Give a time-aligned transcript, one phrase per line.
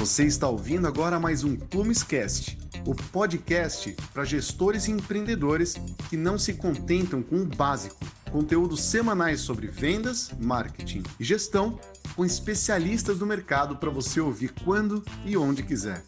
[0.00, 5.74] Você está ouvindo agora mais um Plumescast, o podcast para gestores e empreendedores
[6.08, 8.00] que não se contentam com o básico.
[8.32, 11.78] Conteúdos semanais sobre vendas, marketing e gestão
[12.16, 16.02] com especialistas do mercado para você ouvir quando e onde quiser.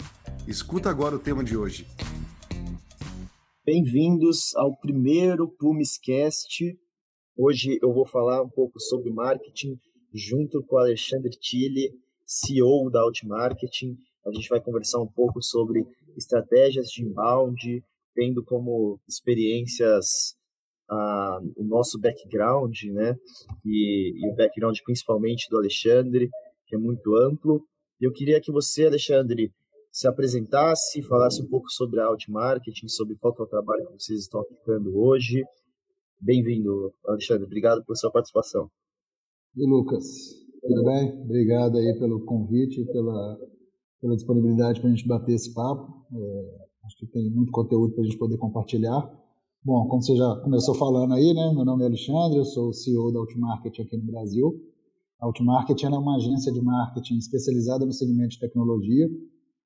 [0.48, 1.86] Escuta agora o tema de hoje.
[3.62, 6.64] Bem-vindos ao primeiro Plumescast.
[7.36, 9.78] Hoje eu vou falar um pouco sobre marketing
[10.14, 11.90] junto com o Alexandre Tille,
[12.26, 13.96] CEO da Outmarketing.
[14.26, 15.84] A gente vai conversar um pouco sobre
[16.16, 20.36] estratégias de inbound, tendo como experiências
[20.90, 23.16] ah, o nosso background, né?
[23.64, 26.28] E, e, o background principalmente do Alexandre,
[26.66, 27.64] que é muito amplo.
[28.00, 29.52] Eu queria que você, Alexandre,
[29.90, 34.20] se apresentasse, falasse um pouco sobre a Outmarketing, sobre qual é o trabalho que vocês
[34.20, 35.42] estão aplicando hoje.
[36.20, 37.44] Bem-vindo, Alexandre.
[37.44, 38.70] Obrigado por sua participação.
[39.56, 40.06] E Lucas,
[40.62, 41.20] tudo bem?
[41.22, 43.38] Obrigado aí pelo convite, pela,
[44.00, 46.06] pela disponibilidade para a gente bater esse papo.
[46.14, 49.10] É, acho que tem muito conteúdo para a gente poder compartilhar.
[49.64, 51.52] Bom, como você já começou falando aí, né?
[51.54, 54.60] Meu nome é Alexandre, eu sou o CEO da Outmarket aqui no Brasil.
[55.20, 59.08] A Outmarket é uma agência de marketing especializada no segmento de tecnologia,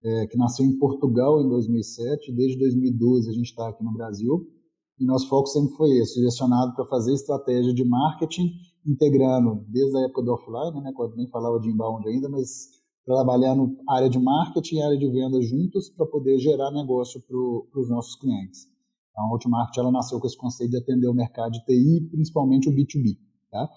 [0.02, 2.32] é, que nasceu em Portugal em 2007.
[2.32, 4.46] Desde 2012 a gente está aqui no Brasil.
[4.98, 8.50] E nosso foco sempre foi esse, direcionado para fazer estratégia de marketing
[8.86, 13.76] integrando desde a época do offline, né, quando nem falava de inbound ainda, mas trabalhando
[13.88, 18.16] área de marketing e área de venda juntos para poder gerar negócio para os nossos
[18.16, 18.66] clientes.
[19.10, 22.68] Então, a Hotmart ela nasceu com esse conceito de atender o mercado de TI, principalmente
[22.68, 23.16] o B2B.
[23.50, 23.68] Tá?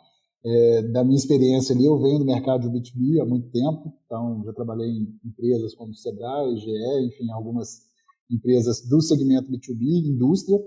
[0.43, 4.41] É, da minha experiência ali, eu venho do mercado de B2B há muito tempo, então
[4.43, 7.87] já trabalhei em empresas como Sebrae, GE, enfim, algumas
[8.31, 10.57] empresas do segmento B2B, indústria,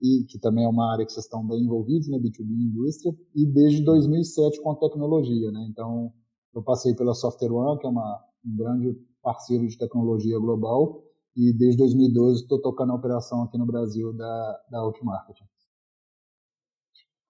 [0.00, 3.46] e que também é uma área que vocês estão bem envolvidos, né, B2B indústria, e
[3.46, 5.66] desde 2007 com tecnologia, né?
[5.70, 6.12] Então,
[6.54, 11.02] eu passei pela Software One, que é uma, um grande parceiro de tecnologia global,
[11.36, 15.44] e desde 2012 estou tocando a operação aqui no Brasil da, da Outmarketing.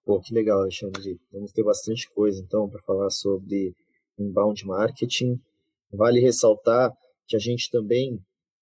[0.05, 1.19] Pô, que legal, Alexandre.
[1.31, 3.75] Vamos ter bastante coisa, então, para falar sobre
[4.17, 5.39] inbound marketing.
[5.91, 6.91] Vale ressaltar
[7.27, 8.19] que a gente também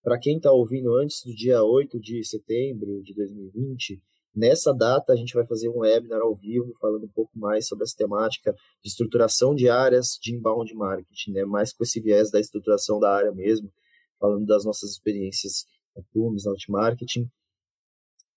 [0.07, 4.01] para quem está ouvindo antes do dia 8 de setembro de 2020,
[4.34, 7.84] nessa data a gente vai fazer um webinar ao vivo falando um pouco mais sobre
[7.84, 11.44] essa temática de estruturação de áreas de inbound marketing, né?
[11.44, 13.69] mais com esse viés da estruturação da área mesmo,
[14.18, 17.29] falando das nossas experiências na Plumes, na Marketing.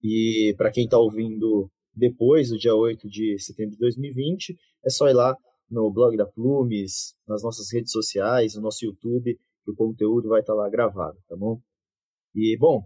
[0.02, 5.06] E para quem está ouvindo depois do dia 8 de setembro de 2020, é só
[5.06, 5.36] ir lá
[5.70, 9.38] no blog da Plumes, nas nossas redes sociais, no nosso YouTube,
[9.70, 11.60] o conteúdo vai estar lá gravado, tá bom?
[12.34, 12.82] E, bom,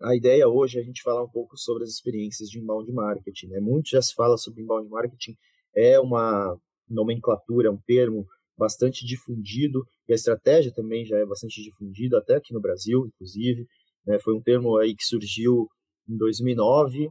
[0.00, 3.48] a ideia hoje é a gente falar um pouco sobre as experiências de inbound marketing.
[3.48, 3.60] Né?
[3.60, 5.36] Muito já se fala sobre inbound marketing,
[5.74, 6.56] é uma
[6.88, 8.26] nomenclatura, é um termo
[8.56, 13.66] bastante difundido, e a estratégia também já é bastante difundida, até aqui no Brasil, inclusive.
[14.06, 14.18] Né?
[14.18, 15.68] Foi um termo aí que surgiu
[16.08, 17.10] em 2009.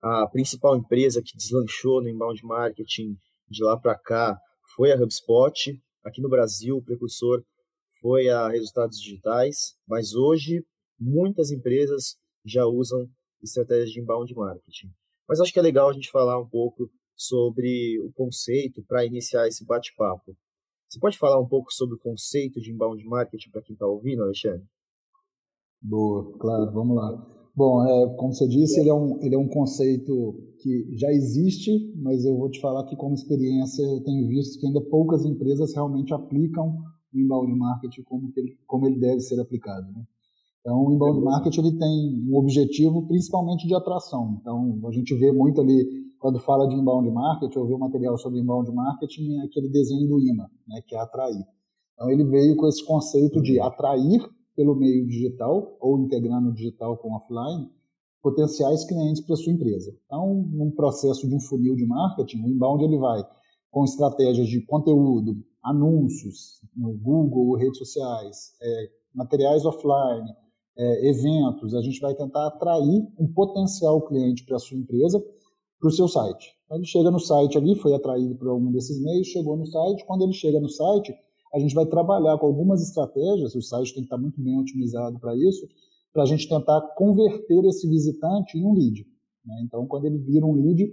[0.00, 3.16] A principal empresa que deslanchou no inbound marketing
[3.48, 4.38] de lá para cá
[4.76, 7.44] foi a HubSpot, Aqui no Brasil, o precursor
[8.00, 10.64] foi a resultados digitais, mas hoje
[10.98, 13.06] muitas empresas já usam
[13.42, 14.90] estratégias de inbound marketing.
[15.28, 19.46] Mas acho que é legal a gente falar um pouco sobre o conceito para iniciar
[19.48, 20.34] esse bate-papo.
[20.88, 24.22] Você pode falar um pouco sobre o conceito de inbound marketing para quem está ouvindo,
[24.22, 24.66] Alexandre?
[25.82, 27.37] Boa, claro, vamos lá.
[27.58, 31.92] Bom, é, como você disse, ele é, um, ele é um conceito que já existe,
[31.96, 35.74] mas eu vou te falar que, como experiência, eu tenho visto que ainda poucas empresas
[35.74, 36.76] realmente aplicam
[37.12, 39.90] o inbound marketing como, ele, como ele deve ser aplicado.
[39.90, 40.04] Né?
[40.60, 44.38] Então, o inbound marketing ele tem um objetivo principalmente de atração.
[44.40, 45.84] Então, a gente vê muito ali,
[46.20, 50.06] quando fala de inbound marketing, ou vê o material sobre inbound marketing, é aquele desenho
[50.06, 51.44] do imã, né, que é atrair.
[51.94, 54.22] Então, ele veio com esse conceito de atrair
[54.58, 57.70] pelo meio digital ou integrando o digital com o offline
[58.20, 59.96] potenciais clientes para sua empresa.
[60.04, 63.22] Então, num processo de um funil de marketing, o inbound ele vai
[63.70, 70.28] com estratégias de conteúdo, anúncios no Google, redes sociais, é, materiais offline,
[70.76, 71.72] é, eventos.
[71.72, 75.24] A gente vai tentar atrair um potencial cliente para sua empresa
[75.78, 76.52] para o seu site.
[76.72, 80.04] Ele chega no site ali, foi atraído por algum desses meios, chegou no site.
[80.04, 81.14] Quando ele chega no site,
[81.52, 85.18] a gente vai trabalhar com algumas estratégias, o site tem que estar muito bem otimizado
[85.18, 85.66] para isso,
[86.12, 89.06] para a gente tentar converter esse visitante em um lead.
[89.44, 89.62] Né?
[89.64, 90.92] Então, quando ele vira um lead,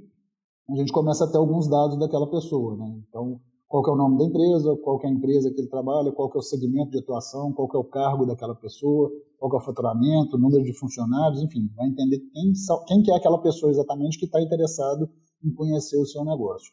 [0.69, 2.75] a gente começa a ter alguns dados daquela pessoa.
[2.77, 3.01] Né?
[3.07, 6.31] Então, qual é o nome da empresa, qual é a empresa que ele trabalha, qual
[6.33, 10.37] é o segmento de atuação, qual é o cargo daquela pessoa, qual é o faturamento,
[10.37, 12.53] número de funcionários, enfim, vai entender quem,
[12.87, 15.09] quem que é aquela pessoa exatamente que está interessado
[15.43, 16.71] em conhecer o seu negócio.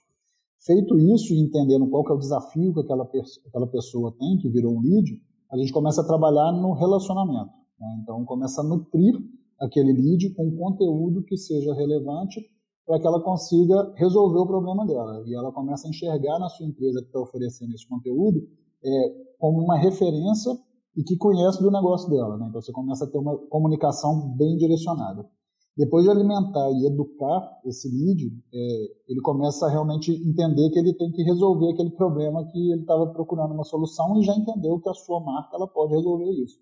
[0.65, 3.09] Feito isso e entendendo qual que é o desafio que aquela,
[3.47, 5.21] aquela pessoa tem, que virou um lead,
[5.51, 7.51] a gente começa a trabalhar no relacionamento.
[7.81, 8.01] Né?
[8.01, 9.15] Então, começa a nutrir
[9.61, 12.41] aquele lead com conteúdo que seja relevante
[12.87, 15.25] para que ela consiga resolver o problema dela.
[15.27, 18.47] E ela começa a enxergar na sua empresa que está oferecendo esse conteúdo
[18.85, 20.57] é, como uma referência
[20.97, 22.37] e que conhece do negócio dela.
[22.39, 22.47] Né?
[22.49, 25.29] Então, você começa a ter uma comunicação bem direcionada.
[25.77, 30.93] Depois de alimentar e educar esse lead, é, ele começa a realmente entender que ele
[30.95, 34.89] tem que resolver aquele problema que ele estava procurando uma solução e já entendeu que
[34.91, 36.59] a sua marca ela pode resolver isso.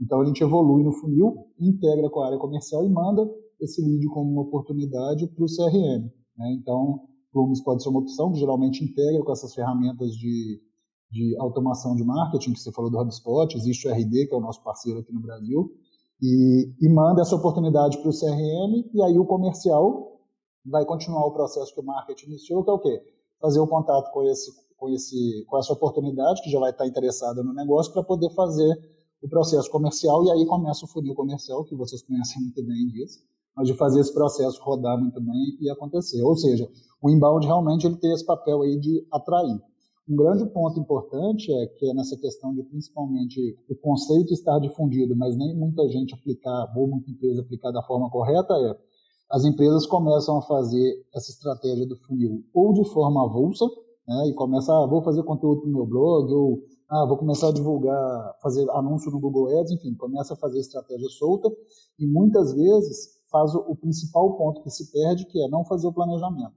[0.00, 3.28] Então a gente evolui no funil, integra com a área comercial e manda
[3.60, 6.10] esse lead como uma oportunidade para o CRM.
[6.36, 6.52] Né?
[6.60, 7.00] Então,
[7.32, 10.60] Plumes pode ser uma opção que geralmente integra com essas ferramentas de,
[11.10, 14.40] de automação de marketing que você falou do HubSpot, existe o RD, que é o
[14.40, 15.70] nosso parceiro aqui no Brasil,
[16.20, 20.20] e, e manda essa oportunidade para o CRM, e aí o comercial
[20.66, 23.02] vai continuar o processo que o marketing iniciou, que é o quê?
[23.40, 27.42] Fazer o contato com, esse, com, esse, com essa oportunidade, que já vai estar interessada
[27.42, 28.76] no negócio, para poder fazer
[29.22, 33.20] o processo comercial, e aí começa o funil comercial, que vocês conhecem muito bem disso,
[33.56, 36.22] mas de fazer esse processo rodar muito bem e acontecer.
[36.22, 36.68] Ou seja,
[37.02, 39.60] o inbound realmente ele tem esse papel aí de atrair.
[40.08, 45.36] Um grande ponto importante é que nessa questão de principalmente o conceito estar difundido, mas
[45.36, 48.88] nem muita gente aplicar, ou muita empresa aplicar da forma correta, é
[49.30, 53.66] as empresas começam a fazer essa estratégia do funil ou de forma avulsa,
[54.06, 57.48] né, e começa, ah, vou fazer conteúdo para o meu blog, ou ah, vou começar
[57.48, 61.50] a divulgar, fazer anúncio no Google Ads, enfim, começa a fazer estratégia solta,
[61.98, 65.86] e muitas vezes faz o, o principal ponto que se perde, que é não fazer
[65.86, 66.54] o planejamento.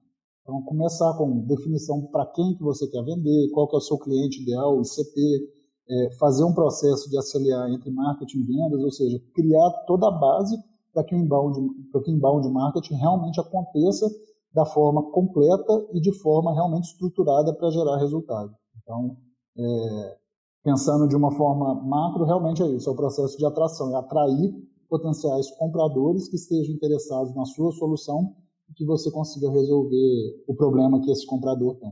[0.52, 3.98] Então, começar com definição para quem que você quer vender, qual que é o seu
[3.98, 5.50] cliente ideal, o ICP,
[5.90, 10.12] é, fazer um processo de acelerar entre marketing e vendas, ou seja, criar toda a
[10.12, 10.58] base
[10.94, 11.58] para que o inbound,
[11.90, 14.06] para que o inbound marketing realmente aconteça
[14.54, 18.54] da forma completa e de forma realmente estruturada para gerar resultado.
[18.84, 19.16] Então,
[19.58, 20.18] é,
[20.66, 24.54] pensando de uma forma macro, realmente é isso, é o processo de atração, é atrair
[24.90, 28.36] potenciais compradores que estejam interessados na sua solução
[28.76, 31.92] que você consiga resolver o problema que esse comprador tem.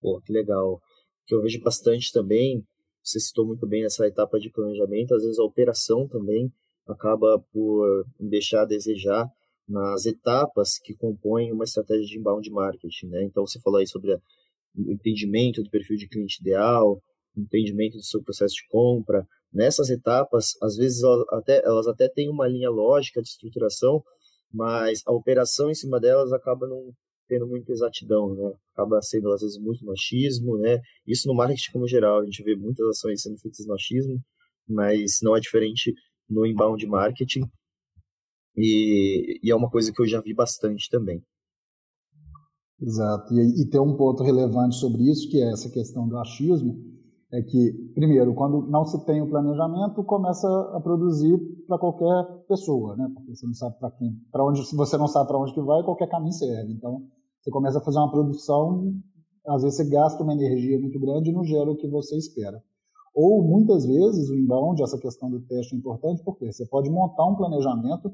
[0.00, 0.80] Pô, que legal.
[1.26, 2.64] Que eu vejo bastante também,
[3.02, 6.52] você citou muito bem essa etapa de planejamento, às vezes a operação também
[6.86, 9.30] acaba por deixar a desejar
[9.68, 13.24] nas etapas que compõem uma estratégia de inbound marketing, né?
[13.24, 17.02] Então você falou aí sobre o entendimento do perfil de cliente ideal,
[17.36, 19.26] entendimento do seu processo de compra.
[19.52, 24.02] Nessas etapas, às vezes elas até, elas até têm uma linha lógica de estruturação,
[24.52, 26.92] mas a operação em cima delas acaba não
[27.28, 28.54] tendo muita exatidão, né?
[28.72, 30.80] Acaba sendo às vezes muito machismo, né?
[31.06, 34.18] Isso no marketing como geral, a gente vê muitas ações sendo feitas machismo,
[34.66, 35.92] mas não é diferente
[36.28, 37.42] no inbound marketing.
[38.56, 41.22] E, e é uma coisa que eu já vi bastante também.
[42.80, 43.34] Exato.
[43.34, 46.76] E, e tem um ponto relevante sobre isso, que é essa questão do achismo,
[47.30, 52.96] é que, primeiro, quando não se tem o planejamento, começa a produzir para qualquer pessoa,
[52.96, 53.10] né?
[53.14, 55.60] Porque você não sabe para quem, para onde, se você não sabe para onde que
[55.60, 56.72] vai, qualquer caminho serve.
[56.72, 57.02] Então,
[57.40, 58.94] você começa a fazer uma produção,
[59.46, 62.62] às vezes você gasta uma energia muito grande e não gera o que você espera.
[63.14, 67.26] Ou muitas vezes o inbound, essa questão do teste é importante, porque você pode montar
[67.26, 68.10] um planejamento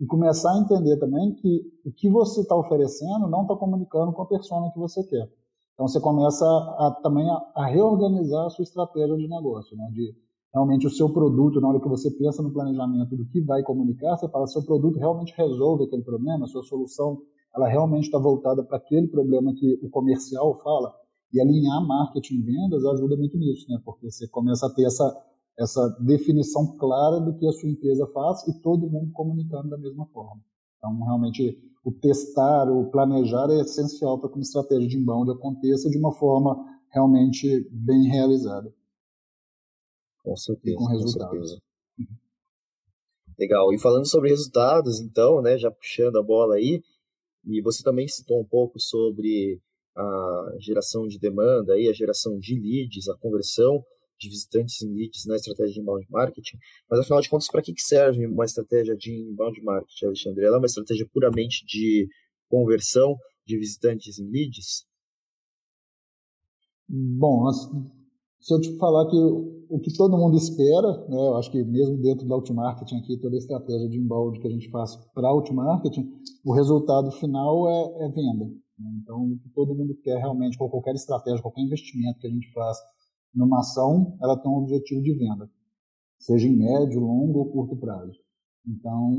[0.00, 4.22] e começar a entender também que o que você está oferecendo não está comunicando com
[4.22, 5.28] a persona que você quer.
[5.78, 9.88] Então você começa a, também a, a, reorganizar a sua estratégia de negócio, né?
[9.92, 10.12] De
[10.52, 14.16] realmente o seu produto, na hora que você pensa no planejamento do que vai comunicar,
[14.16, 17.22] você fala, seu produto realmente resolve aquele problema, sua solução,
[17.54, 20.92] ela realmente está voltada para aquele problema que o comercial fala.
[21.32, 23.80] E alinhar marketing e vendas ajuda muito nisso, né?
[23.84, 25.16] Porque você começa a ter essa,
[25.56, 30.06] essa definição clara do que a sua empresa faz e todo mundo comunicando da mesma
[30.06, 30.42] forma.
[30.78, 35.88] Então, realmente, o testar, o planejar é essencial para que uma estratégia de inbound aconteça
[35.88, 36.56] de uma forma
[36.90, 38.72] realmente bem realizada.
[40.22, 40.76] Com certeza.
[40.76, 41.38] Com resultados.
[41.38, 41.62] Com certeza.
[43.38, 43.72] Legal.
[43.72, 46.82] E falando sobre resultados, então, né, já puxando a bola aí,
[47.44, 49.60] e você também citou um pouco sobre
[49.96, 53.84] a geração de demanda, aí, a geração de leads, a conversão
[54.18, 56.58] de visitantes em leads na estratégia de inbound marketing,
[56.90, 60.44] mas afinal de contas, para que serve uma estratégia de inbound marketing, Alexandre?
[60.44, 62.08] Ela é uma estratégia puramente de
[62.48, 64.86] conversão de visitantes em leads?
[66.88, 67.50] Bom,
[68.40, 71.98] se eu te falar que o que todo mundo espera, né, eu acho que mesmo
[71.98, 76.10] dentro do outmarketing aqui, toda a estratégia de inbound que a gente faz para outmarketing,
[76.44, 78.46] o resultado final é, é venda.
[78.78, 78.90] Né?
[79.02, 82.50] Então, o que todo mundo quer realmente, com qualquer estratégia, qualquer investimento que a gente
[82.52, 82.78] faz
[83.34, 85.50] numa ação, ela tem um objetivo de venda,
[86.18, 88.18] seja em médio, longo ou curto prazo.
[88.66, 89.14] Então,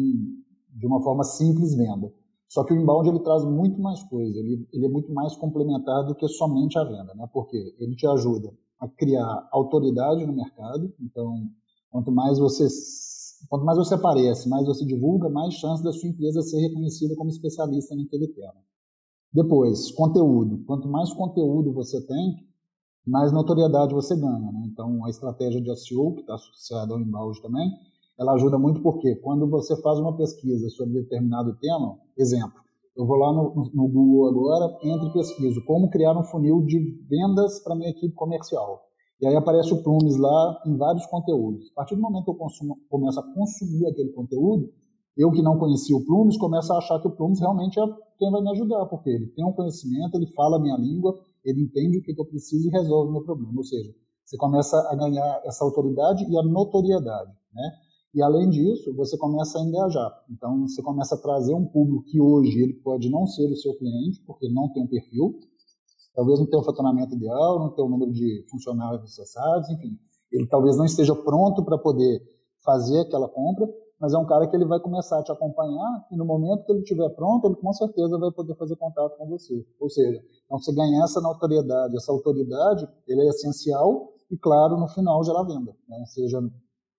[0.75, 2.12] de uma forma simples, venda.
[2.48, 6.06] Só que o inbound ele traz muito mais coisa, ele, ele é muito mais complementar
[6.06, 7.28] do que somente a venda, né?
[7.32, 10.92] Porque ele te ajuda a criar autoridade no mercado.
[11.00, 11.48] Então,
[11.92, 12.68] quanto mais você
[13.48, 17.30] quanto mais você aparece, mais você divulga, mais chance da sua empresa ser reconhecida como
[17.30, 18.62] especialista naquele tema.
[19.32, 20.63] Depois, conteúdo.
[20.66, 22.49] Quanto mais conteúdo você tem,
[23.06, 24.51] mais notoriedade você ganha.
[24.51, 24.70] Né?
[24.72, 27.70] Então, a estratégia de SEO, que está associada ao inbound também,
[28.20, 32.60] ela ajuda muito porque quando você faz uma pesquisa sobre determinado tema, exemplo,
[32.96, 36.77] eu vou lá no, no Google agora, entro e pesquiso como criar um funil de
[37.10, 38.82] vendas para minha equipe comercial.
[39.22, 41.70] E aí aparece o Plumes lá em vários conteúdos.
[41.72, 44.70] A partir do momento que eu consumo, começo a consumir aquele conteúdo,
[45.18, 47.84] eu que não conhecia o Plumes, começo a achar que o Plumes realmente é
[48.18, 51.18] quem vai me ajudar, porque ele tem um conhecimento, ele fala a minha língua,
[51.50, 53.53] ele entende o que, eu preciso e resolve o meu problema.
[53.56, 53.94] Ou seja,
[54.25, 57.72] você começa a ganhar essa autoridade e a notoriedade, né?
[58.13, 60.12] E além disso, você começa a engajar.
[60.32, 63.75] Então, você começa a trazer um público que hoje ele pode não ser o seu
[63.77, 65.39] cliente, porque não tem um perfil,
[66.15, 69.98] talvez não tenha o faturamento ideal, não tenha o número de funcionários necessários, enfim.
[70.32, 72.22] Ele talvez não esteja pronto para poder
[72.63, 73.68] fazer aquela compra,
[74.00, 76.72] mas é um cara que ele vai começar a te acompanhar e no momento que
[76.72, 79.65] ele estiver pronto, ele com certeza vai poder fazer contato com você.
[79.79, 84.88] Ou seja, então você ganhar essa notoriedade, essa autoridade, ele é essencial e, claro, no
[84.88, 85.75] final gerar venda.
[85.88, 86.03] Né?
[86.08, 86.39] Seja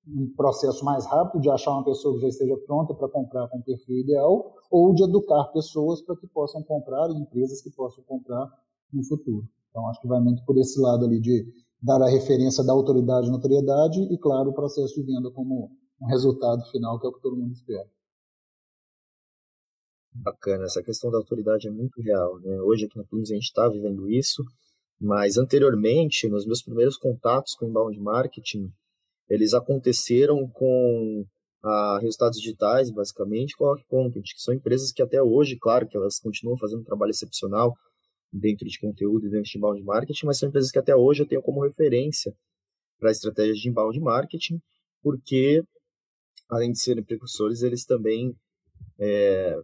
[0.06, 3.58] um processo mais rápido de achar uma pessoa que já esteja pronta para comprar com
[3.58, 8.04] o perfil ideal ou de educar pessoas para que possam comprar e empresas que possam
[8.04, 8.48] comprar
[8.92, 9.44] no futuro.
[9.70, 11.44] Então, acho que vai muito por esse lado ali de
[11.82, 16.06] dar a referência da autoridade e notoriedade e, claro, o processo de venda como um
[16.06, 17.88] resultado final, que é o que todo mundo espera.
[20.12, 22.38] Bacana, essa questão da autoridade é muito real.
[22.40, 22.60] Né?
[22.60, 24.44] Hoje aqui na Plumes a gente está vivendo isso,
[25.00, 28.72] mas anteriormente, nos meus primeiros contatos com inbound marketing,
[29.28, 31.24] eles aconteceram com
[31.62, 35.96] ah, resultados digitais, basicamente, com a Content, que são empresas que até hoje, claro, que
[35.96, 37.76] elas continuam fazendo um trabalho excepcional
[38.32, 41.26] dentro de conteúdo e dentro de inbound marketing, mas são empresas que até hoje eu
[41.26, 42.34] tenho como referência
[42.98, 44.60] para estratégias de inbound marketing,
[45.02, 45.62] porque,
[46.48, 48.34] além de serem precursores, eles também
[48.98, 49.58] é,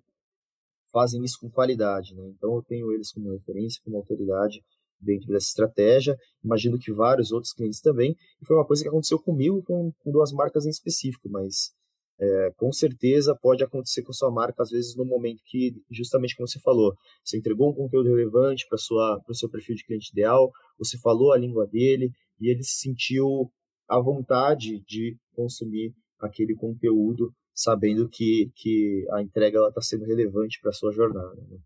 [0.97, 2.15] fazem isso com qualidade.
[2.15, 2.33] Né?
[2.35, 4.62] Então, eu tenho eles como referência, como autoridade
[4.99, 6.17] dentro dessa estratégia.
[6.43, 8.17] Imagino que vários outros clientes também.
[8.41, 11.75] E foi uma coisa que aconteceu comigo com, com duas marcas em específico, mas
[12.19, 16.49] é, com certeza pode acontecer com sua marca, às vezes no momento que, justamente como
[16.49, 18.79] você falou, você entregou um conteúdo relevante para
[19.29, 22.11] o seu perfil de cliente ideal, você falou a língua dele
[22.41, 23.50] e ele se sentiu
[23.87, 30.71] à vontade de consumir aquele conteúdo, sabendo que, que a entrega está sendo relevante para
[30.71, 31.35] a sua jornada.
[31.51, 31.59] Né?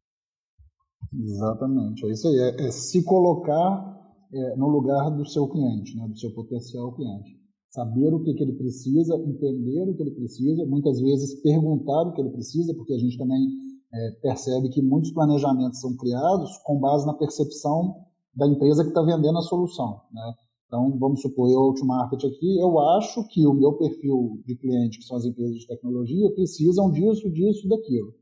[1.12, 2.36] Exatamente, é isso aí.
[2.38, 3.98] É, é se colocar
[4.32, 7.40] é, no lugar do seu cliente, né, do seu potencial cliente.
[7.70, 12.12] Saber o que, que ele precisa, entender o que ele precisa, muitas vezes perguntar o
[12.12, 13.48] que ele precisa, porque a gente também
[13.92, 17.96] é, percebe que muitos planejamentos são criados com base na percepção
[18.34, 20.00] da empresa que está vendendo a solução.
[20.12, 20.34] Né?
[20.70, 25.04] Então, vamos supor, eu, Outmarket aqui, eu acho que o meu perfil de cliente, que
[25.04, 28.14] são as empresas de tecnologia, precisam disso, disso, daquilo.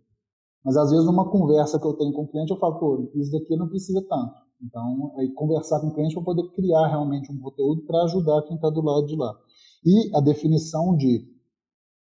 [0.65, 3.31] Mas às vezes numa conversa que eu tenho com o cliente, eu falo, pô, isso
[3.31, 4.33] daqui não precisa tanto.
[4.63, 8.57] Então, aí conversar com o cliente para poder criar realmente um conteúdo para ajudar quem
[8.57, 9.39] está do lado de lá.
[9.85, 11.29] E a definição de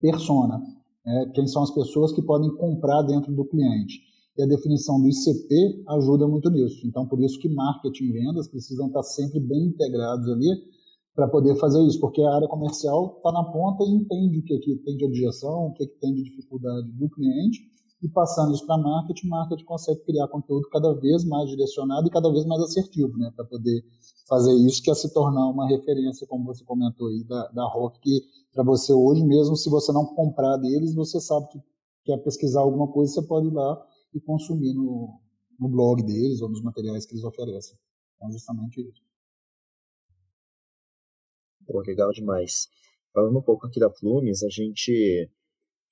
[0.00, 0.62] persona,
[1.04, 4.02] né, quem são as pessoas que podem comprar dentro do cliente.
[4.38, 6.86] E a definição do ICP ajuda muito nisso.
[6.86, 10.48] Então, por isso que marketing e vendas precisam estar sempre bem integrados ali
[11.14, 14.56] para poder fazer isso, porque a área comercial está na ponta e entende o que,
[14.60, 17.58] que tem de objeção, o que, que tem de dificuldade do cliente
[18.02, 22.30] e passando isso para marketing, marketing consegue criar conteúdo cada vez mais direcionado e cada
[22.30, 23.82] vez mais assertivo, né, para poder
[24.28, 27.98] fazer isso, que é se tornar uma referência, como você comentou aí, da, da Rock,
[28.00, 28.20] que
[28.52, 31.58] para você hoje, mesmo se você não comprar deles, você sabe que
[32.04, 33.84] quer pesquisar alguma coisa, você pode ir lá
[34.14, 35.20] e consumir no,
[35.58, 37.78] no blog deles ou nos materiais que eles oferecem.
[38.16, 39.02] Então, justamente isso.
[41.66, 42.68] Pô, legal demais.
[43.12, 45.30] Falando um pouco aqui da Plumes, a gente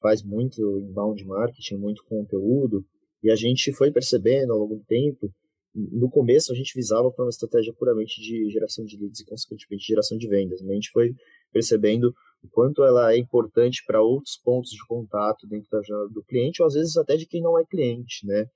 [0.00, 2.84] faz muito inbound marketing, muito conteúdo,
[3.22, 5.32] e a gente foi percebendo ao longo do tempo,
[5.74, 9.86] no começo a gente visava para uma estratégia puramente de geração de leads e consequentemente
[9.86, 11.14] geração de vendas, a gente foi
[11.52, 16.22] percebendo o quanto ela é importante para outros pontos de contato dentro da jornada do
[16.22, 18.46] cliente, ou às vezes até de quem não é cliente, né?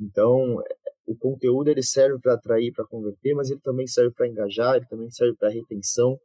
[0.00, 0.62] Então,
[1.06, 4.86] o conteúdo ele serve para atrair, para converter, mas ele também serve para engajar, ele
[4.86, 6.18] também serve para retenção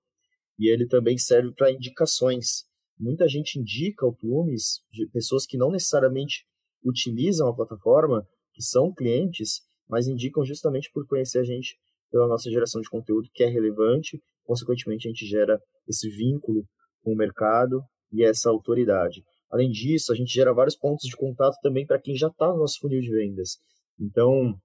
[0.60, 2.66] e ele também serve para indicações
[3.00, 4.82] muita gente indica o Plumes
[5.12, 6.46] pessoas que não necessariamente
[6.84, 11.78] utilizam a plataforma, que são clientes, mas indicam justamente por conhecer a gente
[12.12, 16.66] pela nossa geração de conteúdo que é relevante, consequentemente a gente gera esse vínculo
[17.04, 19.24] com o mercado e essa autoridade.
[19.52, 22.58] Além disso, a gente gera vários pontos de contato também para quem já está no
[22.58, 23.58] nosso funil de vendas.
[24.00, 24.56] Então,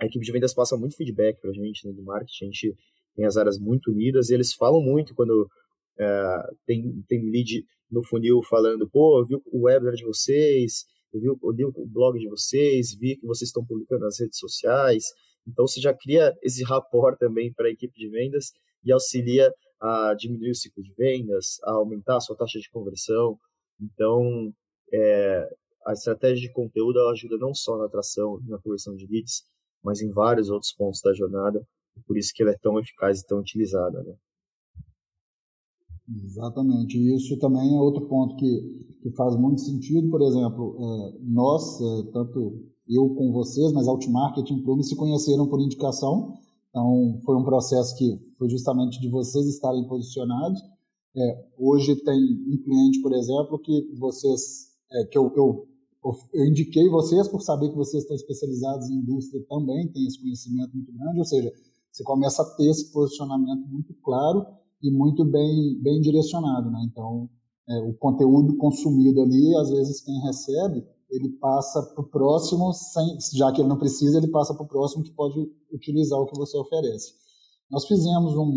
[0.00, 2.76] a equipe de vendas passa muito feedback para a gente, né, do marketing, a gente
[3.14, 5.48] tem as áreas muito unidas e eles falam muito quando
[5.98, 11.20] é, tem, tem lead no funil falando, pô, eu vi o webinar de vocês, eu
[11.20, 15.04] vi, eu li o blog de vocês, vi que vocês estão publicando nas redes sociais,
[15.46, 18.52] então você já cria esse rapport também para a equipe de vendas
[18.84, 23.36] e auxilia a diminuir o ciclo de vendas, a aumentar a sua taxa de conversão.
[23.80, 24.54] Então,
[24.94, 25.48] é,
[25.84, 29.42] a estratégia de conteúdo ajuda não só na atração e na conversão de leads,
[29.82, 31.66] mas em vários outros pontos da jornada,
[32.06, 34.02] por isso que ela é tão eficaz e tão utilizada.
[34.04, 34.14] Né?
[36.24, 36.96] Exatamente.
[37.16, 40.08] Isso também é outro ponto que, que faz muito sentido.
[40.10, 45.48] Por exemplo, é, nós, é, tanto eu com vocês, mas Outmarket e Plume se conheceram
[45.48, 46.34] por indicação.
[46.72, 50.58] Então, foi um processo que foi justamente de vocês estarem posicionados.
[51.14, 55.68] É, hoje tem um cliente, por exemplo, que vocês, é, que eu, eu,
[56.32, 60.74] eu indiquei vocês por saber que vocês estão especializados em indústria também, tem esse conhecimento
[60.74, 61.52] muito grande, ou seja,
[61.92, 64.46] você começa a ter esse posicionamento muito claro
[64.82, 66.70] e muito bem, bem direcionado.
[66.70, 66.88] Né?
[66.90, 67.28] Então,
[67.68, 73.18] é, o conteúdo consumido ali, às vezes quem recebe, ele passa para o próximo, sem,
[73.34, 75.38] já que ele não precisa, ele passa para o próximo que pode
[75.70, 77.12] utilizar o que você oferece.
[77.70, 78.50] Nós fizemos um,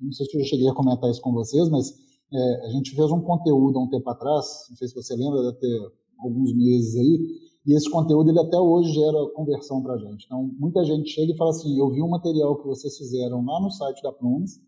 [0.00, 1.94] não sei se eu cheguei a comentar isso com vocês, mas
[2.32, 5.42] é, a gente fez um conteúdo há um tempo atrás, não sei se você lembra,
[5.42, 7.20] deve ter alguns meses aí,
[7.66, 10.24] e esse conteúdo ele até hoje gera conversão para a gente.
[10.26, 13.60] Então, muita gente chega e fala assim, eu vi um material que vocês fizeram lá
[13.60, 14.60] no site da Plumes,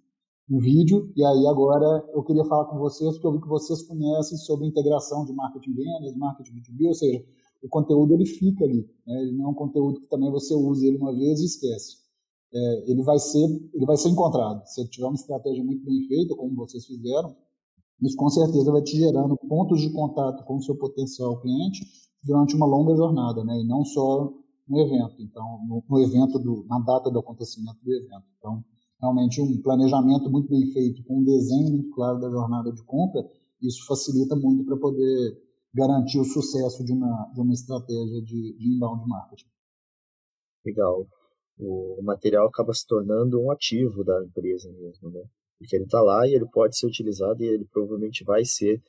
[0.50, 3.82] um vídeo, e aí agora eu queria falar com vocês, porque eu vi que vocês
[3.82, 7.24] conhecem sobre integração de marketing vendas, marketing B2B, ou seja,
[7.62, 9.22] o conteúdo ele fica ali, né?
[9.22, 12.04] ele não é um conteúdo que também você usa ele uma vez e esquece.
[12.52, 14.64] É, ele vai ser ele vai ser encontrado.
[14.66, 17.34] Se tiver uma estratégia muito bem feita, como vocês fizeram,
[18.02, 21.84] isso com certeza vai te gerando pontos de contato com o seu potencial cliente
[22.22, 23.58] durante uma longa jornada, né?
[23.60, 24.32] E não só
[24.68, 25.16] no evento.
[25.20, 28.24] Então, no, no evento do, na data do acontecimento do evento.
[28.38, 28.64] Então,
[29.04, 33.22] realmente um planejamento muito bem feito, com um desenho muito claro da jornada de compra,
[33.60, 35.42] isso facilita muito para poder
[35.74, 39.48] garantir o sucesso de uma, de uma estratégia de, de inbound marketing.
[40.64, 41.06] Legal.
[41.58, 45.22] O material acaba se tornando um ativo da empresa mesmo, né?
[45.58, 48.82] Porque ele está lá e ele pode ser utilizado e ele provavelmente vai ser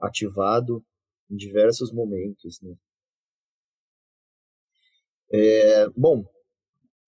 [0.00, 0.84] ativado
[1.30, 2.74] em diversos momentos, né?
[5.32, 6.22] É, bom,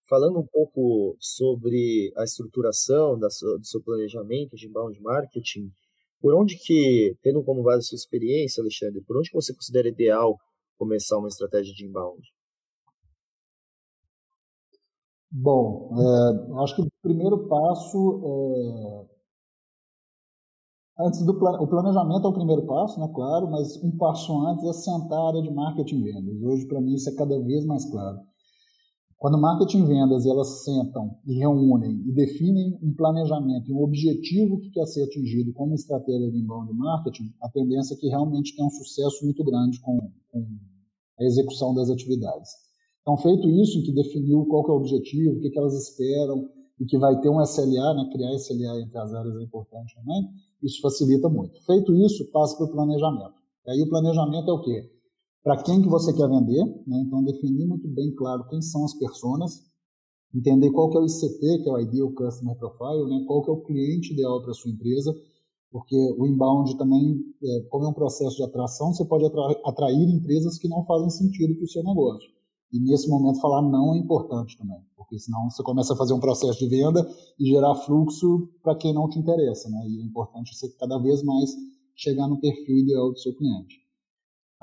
[0.08, 5.72] Falando um pouco sobre a estruturação da do seu planejamento de inbound marketing,
[6.20, 10.38] por onde que, tendo como base a sua experiência, Alexandre, por onde você considera ideal
[10.78, 12.22] começar uma estratégia de inbound?
[15.30, 19.14] Bom, é, acho que o primeiro passo é...
[21.06, 21.60] Antes do plan...
[21.60, 25.28] o planejamento é o primeiro passo, né, claro, mas um passo antes é sentar a
[25.28, 26.42] área de marketing e vendas.
[26.42, 28.18] Hoje, para mim, isso é cada vez mais claro.
[29.24, 34.60] Quando marketing e vendas elas sentam e reúnem e definem um planejamento e um objetivo
[34.60, 38.68] que quer ser atingido como estratégia de inbound marketing, a tendência é que realmente tenha
[38.68, 40.46] um sucesso muito grande com, com
[41.18, 42.50] a execução das atividades.
[43.00, 45.72] Então, feito isso, em que definiu qual que é o objetivo, o que, que elas
[45.72, 46.46] esperam,
[46.78, 50.28] e que vai ter um SLA, né, criar SLA entre as áreas é importante também,
[50.62, 51.64] isso facilita muito.
[51.64, 53.36] Feito isso, passa para o planejamento.
[53.66, 54.90] E aí o planejamento é o quê?
[55.44, 57.04] Para quem que você quer vender, né?
[57.06, 59.62] então definir muito bem claro quem são as pessoas,
[60.34, 63.24] entender qual que é o ICP, que é o Ideal Customer Profile, né?
[63.26, 65.14] qual que é o cliente ideal para sua empresa,
[65.70, 69.26] porque o inbound também, é, como é um processo de atração, você pode
[69.64, 72.30] atrair empresas que não fazem sentido para o seu negócio.
[72.72, 76.20] E nesse momento falar não é importante também, porque senão você começa a fazer um
[76.20, 77.06] processo de venda
[77.38, 79.84] e gerar fluxo para quem não te interessa, né?
[79.88, 81.50] E é importante você cada vez mais
[81.94, 83.83] chegar no perfil ideal do seu cliente.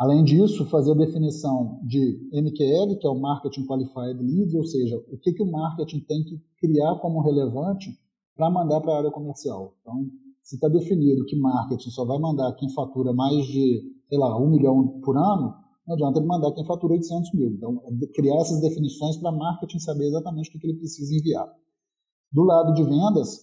[0.01, 4.97] Além disso, fazer a definição de MQL, que é o Marketing Qualified Leads, ou seja,
[4.97, 7.95] o que, que o marketing tem que criar como relevante
[8.35, 9.75] para mandar para a área comercial.
[9.79, 10.09] Então,
[10.41, 14.49] se está definido que marketing só vai mandar quem fatura mais de, sei lá, um
[14.49, 15.53] milhão por ano,
[15.85, 17.49] não adianta ele mandar quem fatura 800 mil.
[17.49, 21.47] Então, é criar essas definições para marketing saber exatamente o que, que ele precisa enviar.
[22.31, 23.39] Do lado de vendas,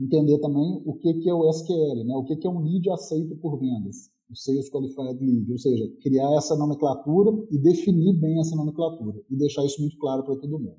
[0.00, 2.16] entender também o que, que é o SQL, né?
[2.16, 5.88] o que, que é um lead aceito por vendas o Sales Qualified Lead, ou seja,
[6.02, 10.58] criar essa nomenclatura e definir bem essa nomenclatura e deixar isso muito claro para todo
[10.58, 10.78] mundo.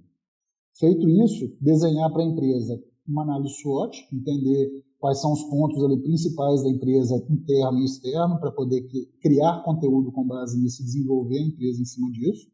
[0.77, 6.01] Feito isso, desenhar para a empresa uma análise SWOT, entender quais são os pontos ali
[6.01, 8.85] principais da empresa interno e externo para poder
[9.21, 12.47] criar conteúdo com base nisso e desenvolver a empresa em cima disso.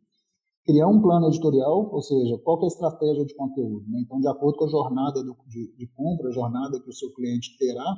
[0.66, 3.90] Criar um plano editorial, ou seja, qual é a estratégia de conteúdo.
[3.90, 4.02] Né?
[4.02, 7.12] Então, de acordo com a jornada do, de, de compra, a jornada que o seu
[7.14, 7.96] cliente terá,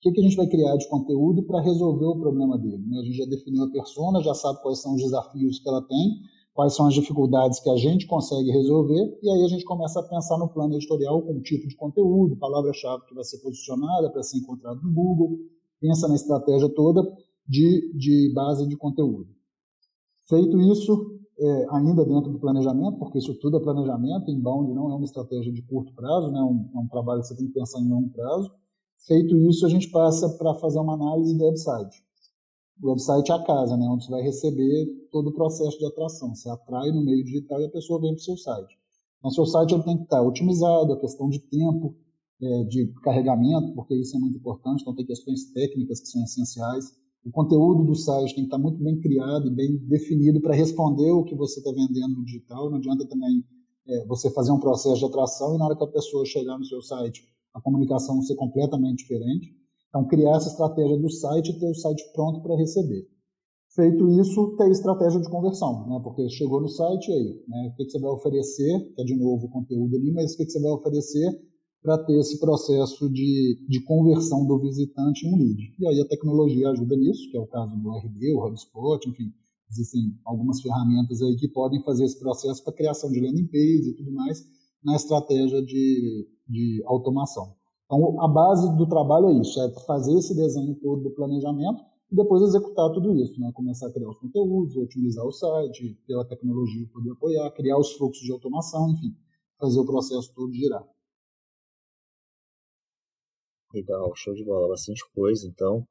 [0.00, 2.84] que, que a gente vai criar de conteúdo para resolver o problema dele.
[2.86, 3.00] Né?
[3.00, 6.20] A gente já definiu a persona, já sabe quais são os desafios que ela tem,
[6.54, 10.02] quais são as dificuldades que a gente consegue resolver, e aí a gente começa a
[10.02, 14.22] pensar no plano editorial com o tipo de conteúdo, palavra-chave que vai ser posicionada para
[14.22, 15.38] ser encontrado no Google,
[15.80, 17.02] pensa na estratégia toda
[17.46, 19.28] de, de base de conteúdo.
[20.28, 24.94] Feito isso, é, ainda dentro do planejamento, porque isso tudo é planejamento, inbound não é
[24.96, 26.40] uma estratégia de curto prazo, né?
[26.40, 28.50] é, um, é um trabalho que você tem que pensar em longo prazo.
[29.06, 32.02] Feito isso, a gente passa para fazer uma análise do website.
[32.82, 36.34] O website é a casa, né, onde você vai receber todo o processo de atração.
[36.34, 38.78] Você atrai no meio digital e a pessoa vem para o seu site.
[39.18, 41.96] Então, seu site ele tem que estar otimizado, a questão de tempo,
[42.40, 46.96] é, de carregamento, porque isso é muito importante, então tem questões técnicas que são essenciais.
[47.24, 51.10] O conteúdo do site tem que estar muito bem criado e bem definido para responder
[51.10, 52.70] o que você está vendendo no digital.
[52.70, 53.44] Não adianta também
[53.88, 56.64] é, você fazer um processo de atração e na hora que a pessoa chegar no
[56.64, 59.54] seu site a comunicação ser completamente diferente.
[59.88, 63.08] Então, criar essa estratégia do site e ter o site pronto para receber.
[63.74, 66.00] Feito isso, ter estratégia de conversão, né?
[66.02, 67.44] porque chegou no site, e aí?
[67.48, 67.68] Né?
[67.72, 70.44] O que, você vai oferecer, que é de novo o conteúdo ali, mas o que,
[70.44, 71.30] que você vai oferecer
[71.82, 75.74] para ter esse processo de, de conversão do visitante em um lead.
[75.78, 79.32] E aí a tecnologia ajuda nisso, que é o caso do RD, o HubSpot, enfim,
[79.70, 83.94] existem algumas ferramentas aí que podem fazer esse processo para criação de landing page e
[83.94, 84.44] tudo mais,
[84.82, 87.54] na estratégia de, de automação.
[87.84, 92.16] Então, a base do trabalho é isso, é fazer esse desenho todo do planejamento e
[92.16, 93.50] depois executar tudo isso, né?
[93.54, 97.92] Começar a criar os conteúdos, otimizar o site, ter a tecnologia poder apoiar, criar os
[97.92, 99.16] fluxos de automação, enfim,
[99.58, 100.86] fazer o processo todo girar.
[103.74, 105.86] Legal, show de bola, bastante coisa, então.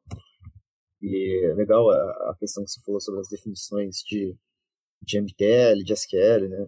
[1.01, 4.35] E é legal a, questão que você falou sobre as definições de,
[5.03, 6.67] de MQL, de SQL, né?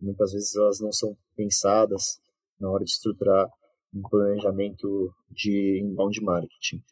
[0.00, 2.20] muitas vezes elas não são pensadas
[2.60, 3.48] na hora de estruturar
[3.94, 6.82] um planejamento de inbound marketing.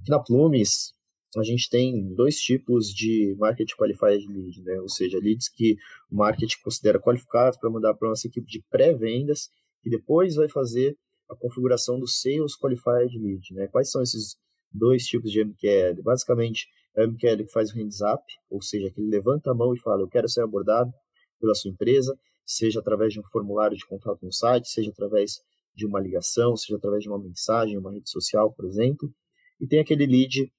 [0.00, 0.94] Aqui na Plumes,
[1.36, 4.80] a gente tem dois tipos de market qualified lead, né?
[4.80, 5.76] ou seja, leads que
[6.10, 9.48] o marketing considera qualificados para mandar para a nossa equipe de pré-vendas,
[9.82, 10.96] que depois vai fazer
[11.28, 13.52] a configuração do sales qualified lead.
[13.52, 13.66] Né?
[13.68, 14.36] Quais são esses
[14.72, 16.02] dois tipos de MQL?
[16.02, 19.54] Basicamente, é o MQL que faz o hands up, ou seja, que ele levanta a
[19.54, 20.92] mão e fala, eu quero ser abordado
[21.40, 25.40] pela sua empresa, seja através de um formulário de contato no site, seja através
[25.74, 29.12] de uma ligação, seja através de uma mensagem, uma rede social, por exemplo.
[29.60, 30.52] E tem aquele lead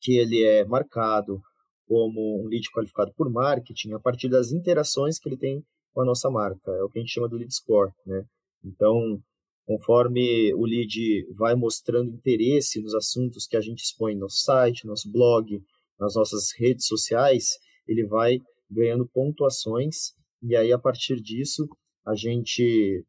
[0.00, 1.40] que ele é marcado
[1.86, 6.04] como um lead qualificado por marketing a partir das interações que ele tem com a
[6.04, 6.70] nossa marca.
[6.72, 8.24] É o que a gente chama do lead score, né?
[8.64, 9.20] Então,
[9.64, 14.90] conforme o lead vai mostrando interesse nos assuntos que a gente expõe no site, no
[14.90, 15.62] nosso blog,
[15.98, 18.38] nas nossas redes sociais, ele vai
[18.70, 21.68] ganhando pontuações e aí, a partir disso,
[22.06, 23.04] a gente,